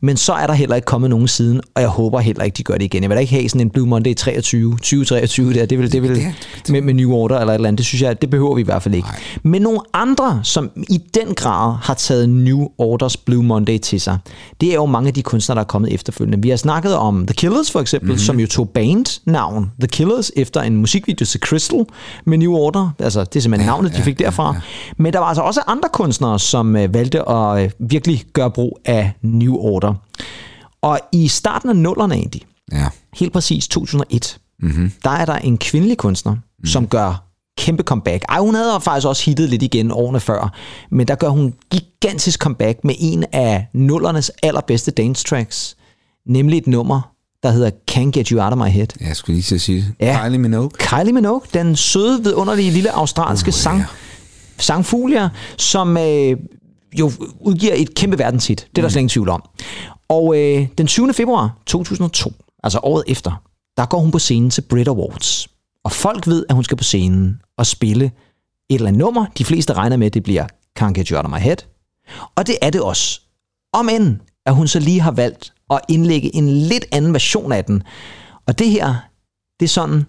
[0.00, 2.62] Men så er der heller ikke kommet nogen siden, og jeg håber heller ikke, de
[2.62, 3.02] gør det igen.
[3.02, 5.66] Jeg vil da ikke have sådan en Blue Monday 23, 2023 der.
[5.66, 6.26] Det vil, det vil,
[6.68, 7.78] med, med New Order eller et eller andet.
[7.78, 9.08] Det synes jeg, det behøver vi i hvert fald ikke.
[9.42, 14.18] Men nogle andre, som i den grad har taget New Orders Blue Monday til sig,
[14.60, 16.42] det er jo mange af de kunstnere, der er kommet efterfølgende.
[16.42, 18.18] Vi har snakket om The Killers for eksempel, mm-hmm.
[18.18, 21.84] som jo tog bandnavn The Killers efter en musikvideo til Crystal
[22.24, 22.90] med New Order.
[22.98, 24.54] Altså, det er simpelthen ja, navnet, de fik derfra.
[24.96, 28.78] Men der var altså også andre kunstnere, som øh, valgte at øh, virkelig gøre brug
[28.84, 29.87] af New Order.
[30.82, 32.88] Og i starten af nullerne egentlig, Ja.
[33.14, 34.92] helt præcis 2001, mm-hmm.
[35.04, 36.66] der er der en kvindelig kunstner, mm.
[36.66, 37.24] som gør
[37.58, 38.24] kæmpe comeback.
[38.28, 40.52] Ej, hun havde faktisk også hittet lidt igen årene før,
[40.90, 45.76] men der gør hun gigantisk comeback med en af nullernes allerbedste dance tracks,
[46.26, 47.00] nemlig et nummer,
[47.42, 48.86] der hedder Can't Get You Out of My Head.
[49.00, 49.94] Jeg skulle lige til at sige det.
[50.00, 50.20] Ja.
[50.24, 50.70] Kylie Minogue.
[50.78, 53.52] Kylie Minogue, den søde, vidunderlige lille australske ja.
[53.52, 53.84] sang,
[54.58, 55.28] sangfugl, ja,
[55.58, 56.36] som øh,
[56.94, 58.68] jo udgiver et kæmpe verdenshit.
[58.70, 59.42] Det er der slet ingen tvivl om.
[60.08, 61.12] Og øh, den 20.
[61.12, 62.32] februar 2002,
[62.64, 63.42] altså året efter,
[63.76, 65.48] der går hun på scenen til Brit Awards.
[65.84, 69.26] Og folk ved, at hun skal på scenen og spille et eller andet nummer.
[69.38, 70.46] De fleste regner med, at det bliver
[70.80, 71.56] Can't Get You Out of My Head.
[72.36, 73.20] Og det er det også.
[73.72, 74.16] Om end,
[74.46, 77.82] at hun så lige har valgt at indlægge en lidt anden version af den.
[78.46, 78.94] Og det her,
[79.60, 80.04] det er sådan,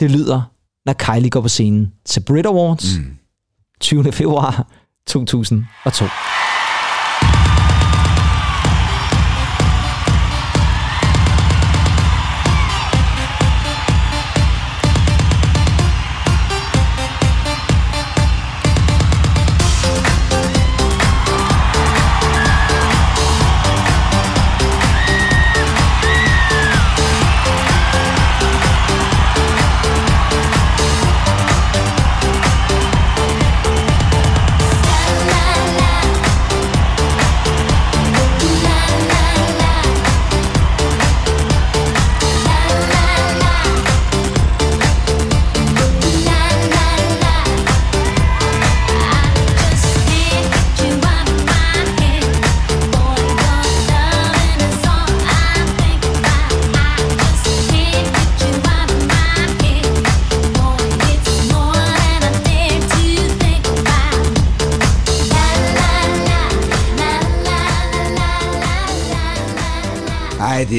[0.00, 0.42] det lyder,
[0.86, 3.18] når Kylie går på scenen til Brit Awards mm.
[3.80, 4.12] 20.
[4.12, 4.66] februar
[5.08, 6.08] 2002.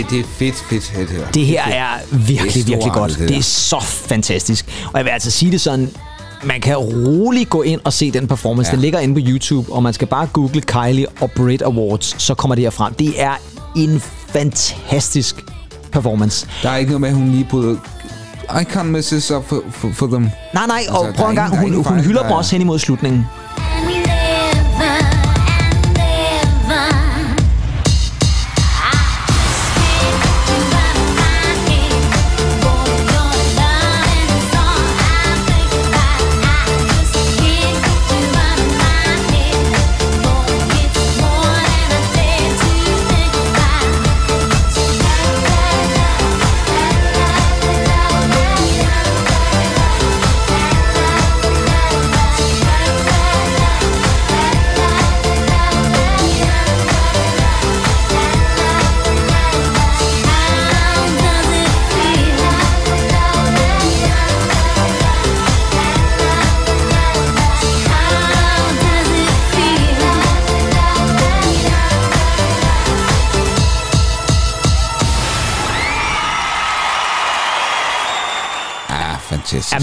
[0.03, 0.91] det, det er fedt, fedt.
[0.97, 3.17] Det her, Det her er virkelig, Det er virkelig godt.
[3.19, 4.65] det Det er så fantastisk.
[4.93, 5.89] Og jeg vil altså sige det sådan,
[6.43, 8.69] man kan roligt gå ind og se den performance.
[8.69, 8.75] Ja.
[8.75, 12.33] Den ligger inde på YouTube, og man skal bare google Kylie og Brit Awards, så
[12.33, 12.93] kommer det her frem.
[12.93, 13.33] Det er
[13.75, 15.35] en fantastisk
[15.91, 16.47] performance.
[16.63, 17.75] Der er ikke noget med, at hun lige bryder...
[18.61, 20.29] I can't mess this up for, for, for them.
[20.53, 22.79] Nej, nej, og der prøv en gang, hun, hun hylder der dem også hen imod
[22.79, 23.25] slutningen.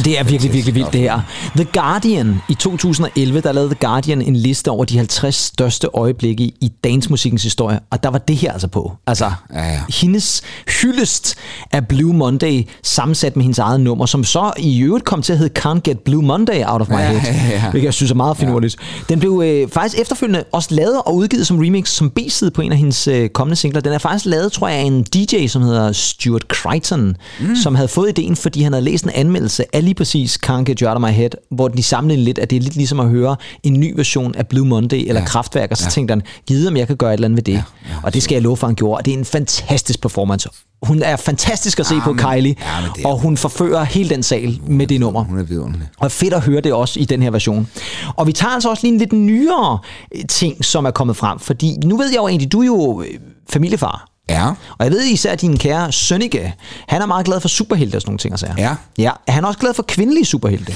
[0.06, 1.20] Det er virkelig, virkelig vildt, det her.
[1.56, 6.44] The Guardian i 2011, der lavede The Guardian en liste over de 50 største øjeblikke
[6.44, 8.92] i dancemusikkens historie, og der var det her altså på.
[9.06, 9.80] Altså, Ja, ja.
[10.00, 10.42] hendes
[10.82, 11.34] hyldest
[11.72, 15.38] af Blue Monday, sammensat med hendes eget nummer, som så i øvrigt kom til at
[15.38, 17.70] hedde Can't Get Blue Monday Out of My Ja, Head, ja, ja.
[17.70, 18.76] hvilket jeg synes er meget finurligt.
[19.08, 22.72] Den blev øh, faktisk efterfølgende også lavet og udgivet som remix, som B-side på en
[22.72, 23.80] af hendes øh, kommende singler.
[23.80, 27.56] Den er faktisk lavet, tror jeg, af en DJ, som hedder Stuart Crichton, mm.
[27.56, 30.88] som havde fået ideen, fordi han havde læst en anmeldelse af præcis Can't Get You
[30.88, 33.36] Out of My Head, hvor de sammenlignede lidt, at det er lidt ligesom at høre
[33.62, 35.26] en ny version af Blue Monday eller ja.
[35.26, 35.90] Kraftværk, og så ja.
[35.90, 37.52] tænkte han, givet om jeg kan gøre et eller andet ved det.
[37.52, 38.98] Ja, ja, og det skal jeg love for, han gjorde.
[38.98, 40.48] Og det er en fantastisk performance.
[40.82, 44.08] Hun er fantastisk at se Ja, på men- Kylie, ja, er- og hun forfører hele
[44.10, 45.24] den sal med det nummer.
[45.24, 45.88] Hun er vidunderlig.
[45.98, 47.68] Og fedt at høre det også i den her version.
[48.16, 49.78] Og vi tager altså også lige en lidt nyere
[50.14, 51.38] øh, ting, som er kommet frem.
[51.38, 53.08] Fordi nu ved jeg jo egentlig, du er jo øh,
[53.50, 54.08] familiefar.
[54.28, 54.48] Ja.
[54.48, 56.54] Og jeg ved især, at din kære Sønneke,
[56.88, 58.32] han er meget glad for superhelte og sådan nogle ting.
[58.32, 58.46] Altså.
[58.58, 58.76] Ja.
[58.98, 59.10] ja.
[59.26, 60.72] Er han også glad for kvindelige superhelte?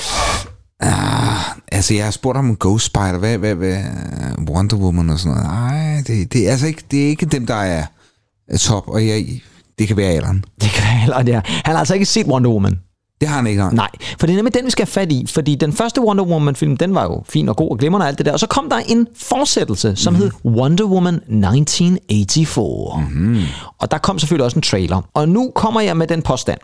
[1.73, 3.83] Altså, jeg har spurgt ham om Ghost Spider, hvad, hvad, hvad,
[4.49, 5.51] Wonder Woman og sådan noget.
[5.51, 7.85] Nej, det, det, er altså ikke, det er ikke dem, der er
[8.59, 9.27] top, og jeg,
[9.79, 10.45] det kan være alderen.
[10.61, 11.41] Det kan være det er.
[11.45, 12.79] Han har altså ikke set Wonder Woman.
[13.21, 13.69] Det har han ikke.
[13.73, 13.89] Nej,
[14.21, 15.27] for det er nemlig den, vi skal have fat i.
[15.29, 18.19] Fordi den første Wonder Woman-film, den var jo fin og god og glimrende og alt
[18.19, 18.33] det der.
[18.33, 20.31] Og så kom der en fortsættelse, som mm-hmm.
[20.45, 22.59] hed Wonder Woman 1984.
[22.97, 23.43] Mm-hmm.
[23.79, 25.03] Og der kom selvfølgelig også en trailer.
[25.15, 26.59] Og nu kommer jeg med den påstand,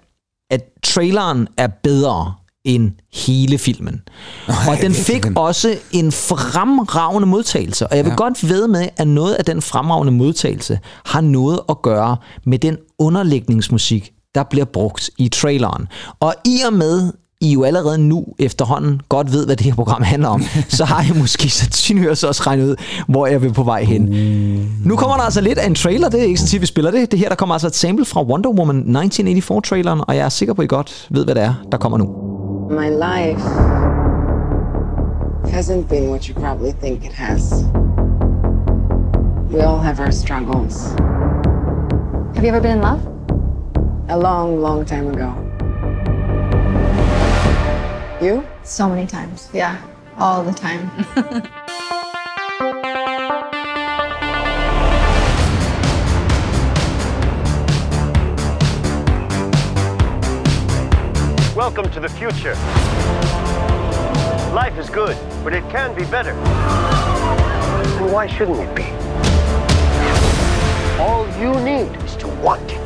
[0.51, 2.35] at traileren er bedre
[2.65, 4.03] end hele filmen.
[4.49, 5.39] Nej, og den fik den.
[5.39, 7.87] også en fremragende modtagelse.
[7.87, 8.17] Og jeg vil Ja.
[8.17, 12.77] godt ved med, at noget af den fremragende modtagelse har noget at gøre med den
[12.99, 15.89] underlægningsmusik, der bliver brugt i traileren.
[16.21, 20.03] Og i og med, I jo allerede nu efterhånden godt ved, hvad det her program
[20.03, 22.77] handler om, så har jeg måske sandsynligvis også regnet ud,
[23.09, 24.03] hvor jeg vil på vej hen.
[24.85, 26.91] Nu kommer der altså lidt af en trailer, det er ikke så tit, vi spiller
[26.91, 27.11] det.
[27.11, 30.55] Det her, der kommer altså et sample fra Wonder Woman 1984-traileren, og jeg er sikker
[30.55, 32.07] på, at I godt ved, hvad det er, der kommer nu.
[32.71, 33.43] My life
[35.57, 37.65] hasn't been what you probably think it has.
[39.53, 40.95] We all have our struggles.
[42.35, 43.16] Have you ever been in love?
[44.09, 45.35] A long, long time ago.
[48.25, 48.47] You?
[48.63, 49.49] So many times.
[49.53, 49.83] Yeah,
[50.17, 50.89] all the time.
[61.57, 62.55] Welcome to the future.
[64.55, 66.31] Life is good, but it can be better.
[66.31, 68.85] And why shouldn't it be?
[71.03, 72.86] All you need is to want it.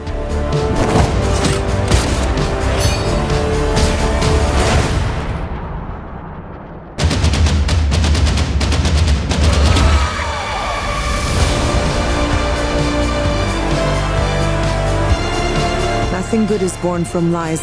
[16.31, 17.61] Nothing good is born from lies.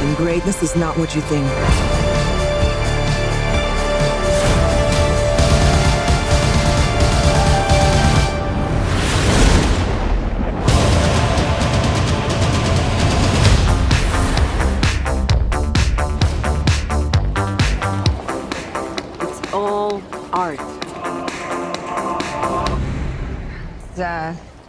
[0.00, 2.09] And greatness is not what you think.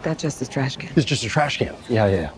[0.02, 0.88] Uh, that just a trash can?
[0.96, 1.68] It's just a trash can.
[1.90, 2.28] Yeah, yeah.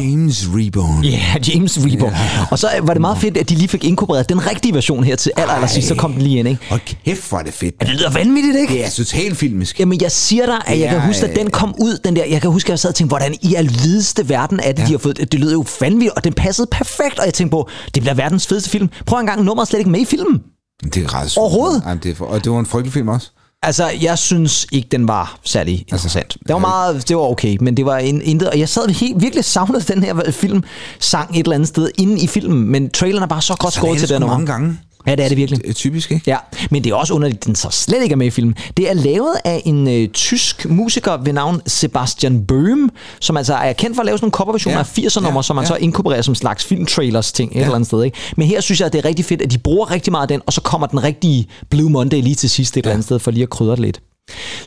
[0.00, 1.04] James Reborn.
[1.04, 2.12] Ja, yeah, James Reborn.
[2.12, 2.52] Yeah.
[2.52, 5.16] Og så var det meget fedt, at de lige fik inkorporeret den rigtige version her
[5.16, 6.62] til aller, aller sidst, så kom den lige ind, ikke?
[6.70, 7.74] Og kæft, hvor er det fedt.
[7.80, 8.72] Ja, det lyder vanvittigt, ikke?
[8.74, 9.80] Det er totalt filmisk.
[9.80, 12.24] Jamen, jeg siger dig, at jeg kan Ja, huske, at den kom ud, den der,
[12.24, 14.86] jeg kan huske, at jeg sad og tænkte, hvordan i alvideste verden er det, ja.
[14.86, 17.68] de har fået, det lyder jo vanvittigt, og den passede perfekt, og jeg tænkte på,
[17.94, 18.88] det bliver verdens fedeste film.
[19.06, 20.40] Prøv en gang, nummeret er slet ikke med i filmen.
[20.84, 21.82] Det er ret Overhovedet?
[21.86, 23.30] Jamen, det er for, og det var en frygtelig film også.
[23.62, 26.36] Altså, jeg synes ikke, den var særlig interessant.
[26.46, 29.22] Det var meget, det var okay, men det var en, intet, og jeg sad helt,
[29.22, 30.62] virkelig savnede den her film,
[30.98, 33.94] sang et eller andet sted inde i filmen, men traileren er bare så godt skåret
[33.94, 34.78] er til den mange gange.
[35.08, 35.76] Ja, det er det virkelig.
[35.76, 36.22] Typisk, ikke?
[36.26, 36.36] Ja,
[36.70, 38.54] men det er også underligt, at den så slet ikke er med i filmen.
[38.76, 42.88] Det er lavet af en øh, tysk musiker ved navn Sebastian Böhm,
[43.20, 45.56] som altså er kendt for at lave sådan nogle coverversioner Ja, af 80'er-numre, ja, som
[45.56, 45.68] man ja.
[45.68, 48.02] så inkorporerer som slags filmtrailers ting et eller andet sted.
[48.02, 48.18] Ikke?
[48.36, 50.28] Men her synes jeg, at det er rigtig fedt, at de bruger rigtig meget af
[50.28, 53.18] den, og så kommer den rigtige Blue Monday lige til sidst et eller andet sted,
[53.18, 54.00] for lige at krydre det lidt.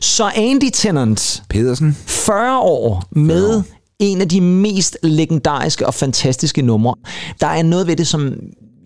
[0.00, 1.96] Så Andy Tennant, Pedersen.
[2.06, 3.62] 40 år med
[3.98, 6.94] en af de mest legendariske og fantastiske numre.
[7.40, 8.32] Der er noget ved det, som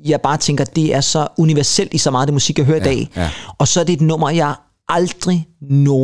[0.04, 2.90] jeg bare tænker, det er så universelt i så meget det musik, jeg hører ja,
[2.90, 3.10] i dag.
[3.16, 3.30] ja.
[3.58, 4.54] Og så er det et nummer, jeg
[4.88, 5.48] aldrig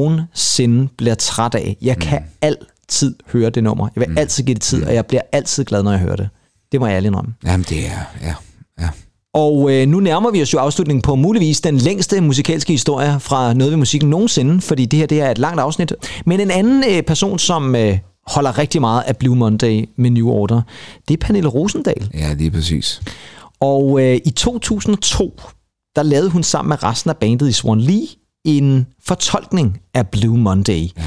[0.03, 1.76] nogensinde bliver træt af.
[1.82, 2.28] Jeg kan Mm.
[2.43, 3.88] altid høre det nummer.
[3.97, 6.28] Jeg vil altid give det tid, og jeg bliver altid glad, når jeg hører det.
[6.72, 7.34] Det må jeg ærligt indrømme.
[7.45, 8.26] Jamen, det er...
[8.26, 8.34] Ja,
[8.80, 8.88] ja.
[9.34, 13.55] Og øh, nu nærmer vi os jo afslutningen på muligvis den længste musikalske historie fra
[13.55, 15.93] Noget ved musikken nogensinde, fordi det her det er et langt afsnit.
[16.26, 20.28] Men en anden øh, person, som øh, holder rigtig meget af Blue Monday med New
[20.28, 20.62] Order,
[21.09, 22.11] det er Pernille Rosendal.
[22.14, 23.01] Ja, lige præcis.
[23.62, 25.40] Og øh, i 2002,
[25.96, 28.06] der lavede hun sammen med resten af bandet i Swan Lee
[28.44, 30.88] en fortolkning af Blue Monday.
[30.96, 31.02] Ja.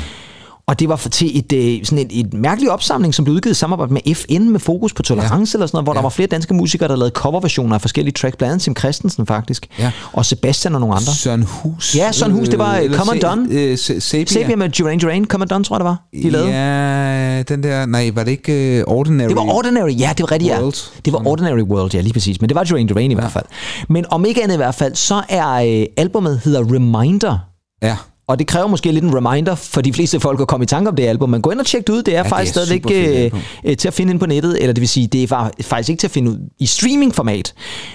[0.68, 3.56] Og det var for til et, øh, sådan et, et mærkeligt opsamling, som blev udgivet
[3.56, 5.58] i samarbejde med FN med fokus på tolerance ja.
[5.58, 5.98] eller sådan noget, hvor ja.
[5.98, 9.26] der var flere danske musikere, der lavede coverversioner af forskellige tracks, blandt andet Tim Christensen
[9.26, 9.92] faktisk, Ja.
[10.14, 11.14] og Sebastian og nogle andre.
[11.14, 11.96] Søren Hus.
[11.96, 13.48] Ja, Søren Hus, det var, øh, Come Se- Undone.
[13.52, 14.26] Øh, Sabia.
[14.26, 16.50] Sabia med Duran Duran, Come Undone, tror jeg det var, de lavede.
[16.50, 17.86] Ja, den der...
[17.86, 19.28] Nej, var det ikke uh, Ordinary?
[19.28, 20.70] Det var Ordinary, ja, det var rigtigt, ja.
[21.06, 22.42] Det var Ordinary World, ja, lige præcis.
[22.42, 23.46] Men det var Duran Duran i hvert fald.
[23.90, 25.50] Men om ikke andet i hvert fald, så er
[25.82, 27.38] øh, albumet hedder Reminder.
[27.82, 27.96] Ja.
[28.28, 30.90] Og det kræver måske lidt en reminder for de fleste folk at komme i tanke
[30.90, 31.30] om det album.
[31.30, 32.04] Men gå ind og tjek det ud.
[32.04, 34.26] Det er det faktisk er stadigvæk super fedt øh, øh, til at finde ind på
[34.26, 34.58] nettet.
[34.62, 37.54] Eller det vil sige, det er fa- faktisk ikke til at finde ud i streamingformat.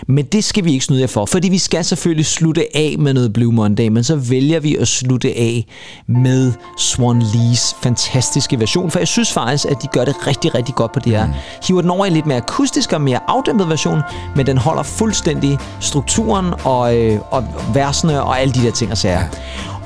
[0.08, 1.26] Men det skal vi ikke snyde jer for.
[1.26, 3.88] Fordi vi skal selvfølgelig slutte af med noget Blue Monday.
[3.88, 5.66] Men så vælger vi at slutte af
[6.08, 8.90] med Swan Lees fantastiske version.
[8.90, 11.28] For jeg synes faktisk, at de gør det rigtig, rigtig godt på det her.
[11.66, 14.00] Hiver den over i lidt mere akustisk og mere afdæmpet version.
[14.36, 18.98] Men den holder fuldstændig strukturen og, øh, og versene og alle de der ting og
[18.98, 19.22] sager.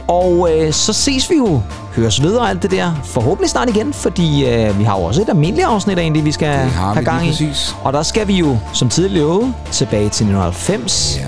[0.09, 1.61] Og øh, så ses vi jo,
[1.97, 5.23] høres videre og alt det der, forhåbentlig snart igen, fordi øh, vi har jo også
[5.23, 7.31] et almindeligt afsnit egentlig, vi skal have vi gang i.
[7.31, 7.75] præcis.
[7.85, 11.21] Og der skal vi jo, som tidligere lovet, tilbage til 1990.
[11.21, 11.25] Ja,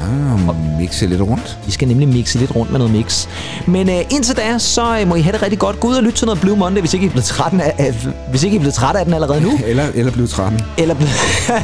[0.48, 1.58] og mixe lidt rundt.
[1.66, 3.28] Vi skal nemlig mixe lidt rundt med noget mix.
[3.66, 5.80] Men øh, indtil da, så øh, må I have det rigtig godt.
[5.80, 7.74] Gå ud og lytte til noget Blue Monday, hvis ikke I er blevet træt af,
[7.78, 7.94] af,
[8.30, 9.50] hvis ikke I er blevet træt af den allerede nu.
[9.66, 10.60] Eller, eller blive 13.
[10.78, 11.08] Eller, ble,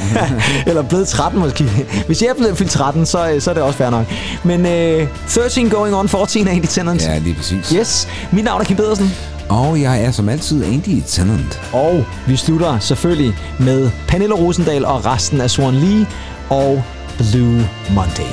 [0.67, 1.65] eller blevet 13 måske.
[2.07, 4.07] Hvis jeg er blevet fyldt 13, så, øh, så er det også fair nok.
[4.45, 6.69] Men øh, 13 going on 14 er egentlig
[7.03, 7.11] udsendelse.
[7.11, 7.69] Ja, lige præcis.
[7.69, 8.09] Yes.
[8.33, 9.15] Mit navn er Kim Pedersen.
[9.49, 11.61] Og jeg er som altid Andy Tennant.
[11.73, 16.07] Og vi slutter selvfølgelig med Pernille Rosendal og resten af Swan Lee
[16.51, 16.85] og
[17.19, 18.33] Blue Monday.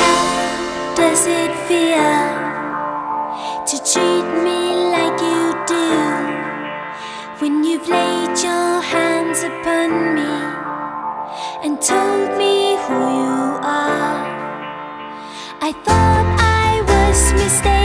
[0.00, 2.20] How does it feel
[3.66, 4.60] to treat me
[4.96, 5.90] like you do
[7.40, 10.32] when you've laid your hands upon me
[11.64, 14.26] and told me who you are?
[15.62, 17.79] I thought I was mistaken.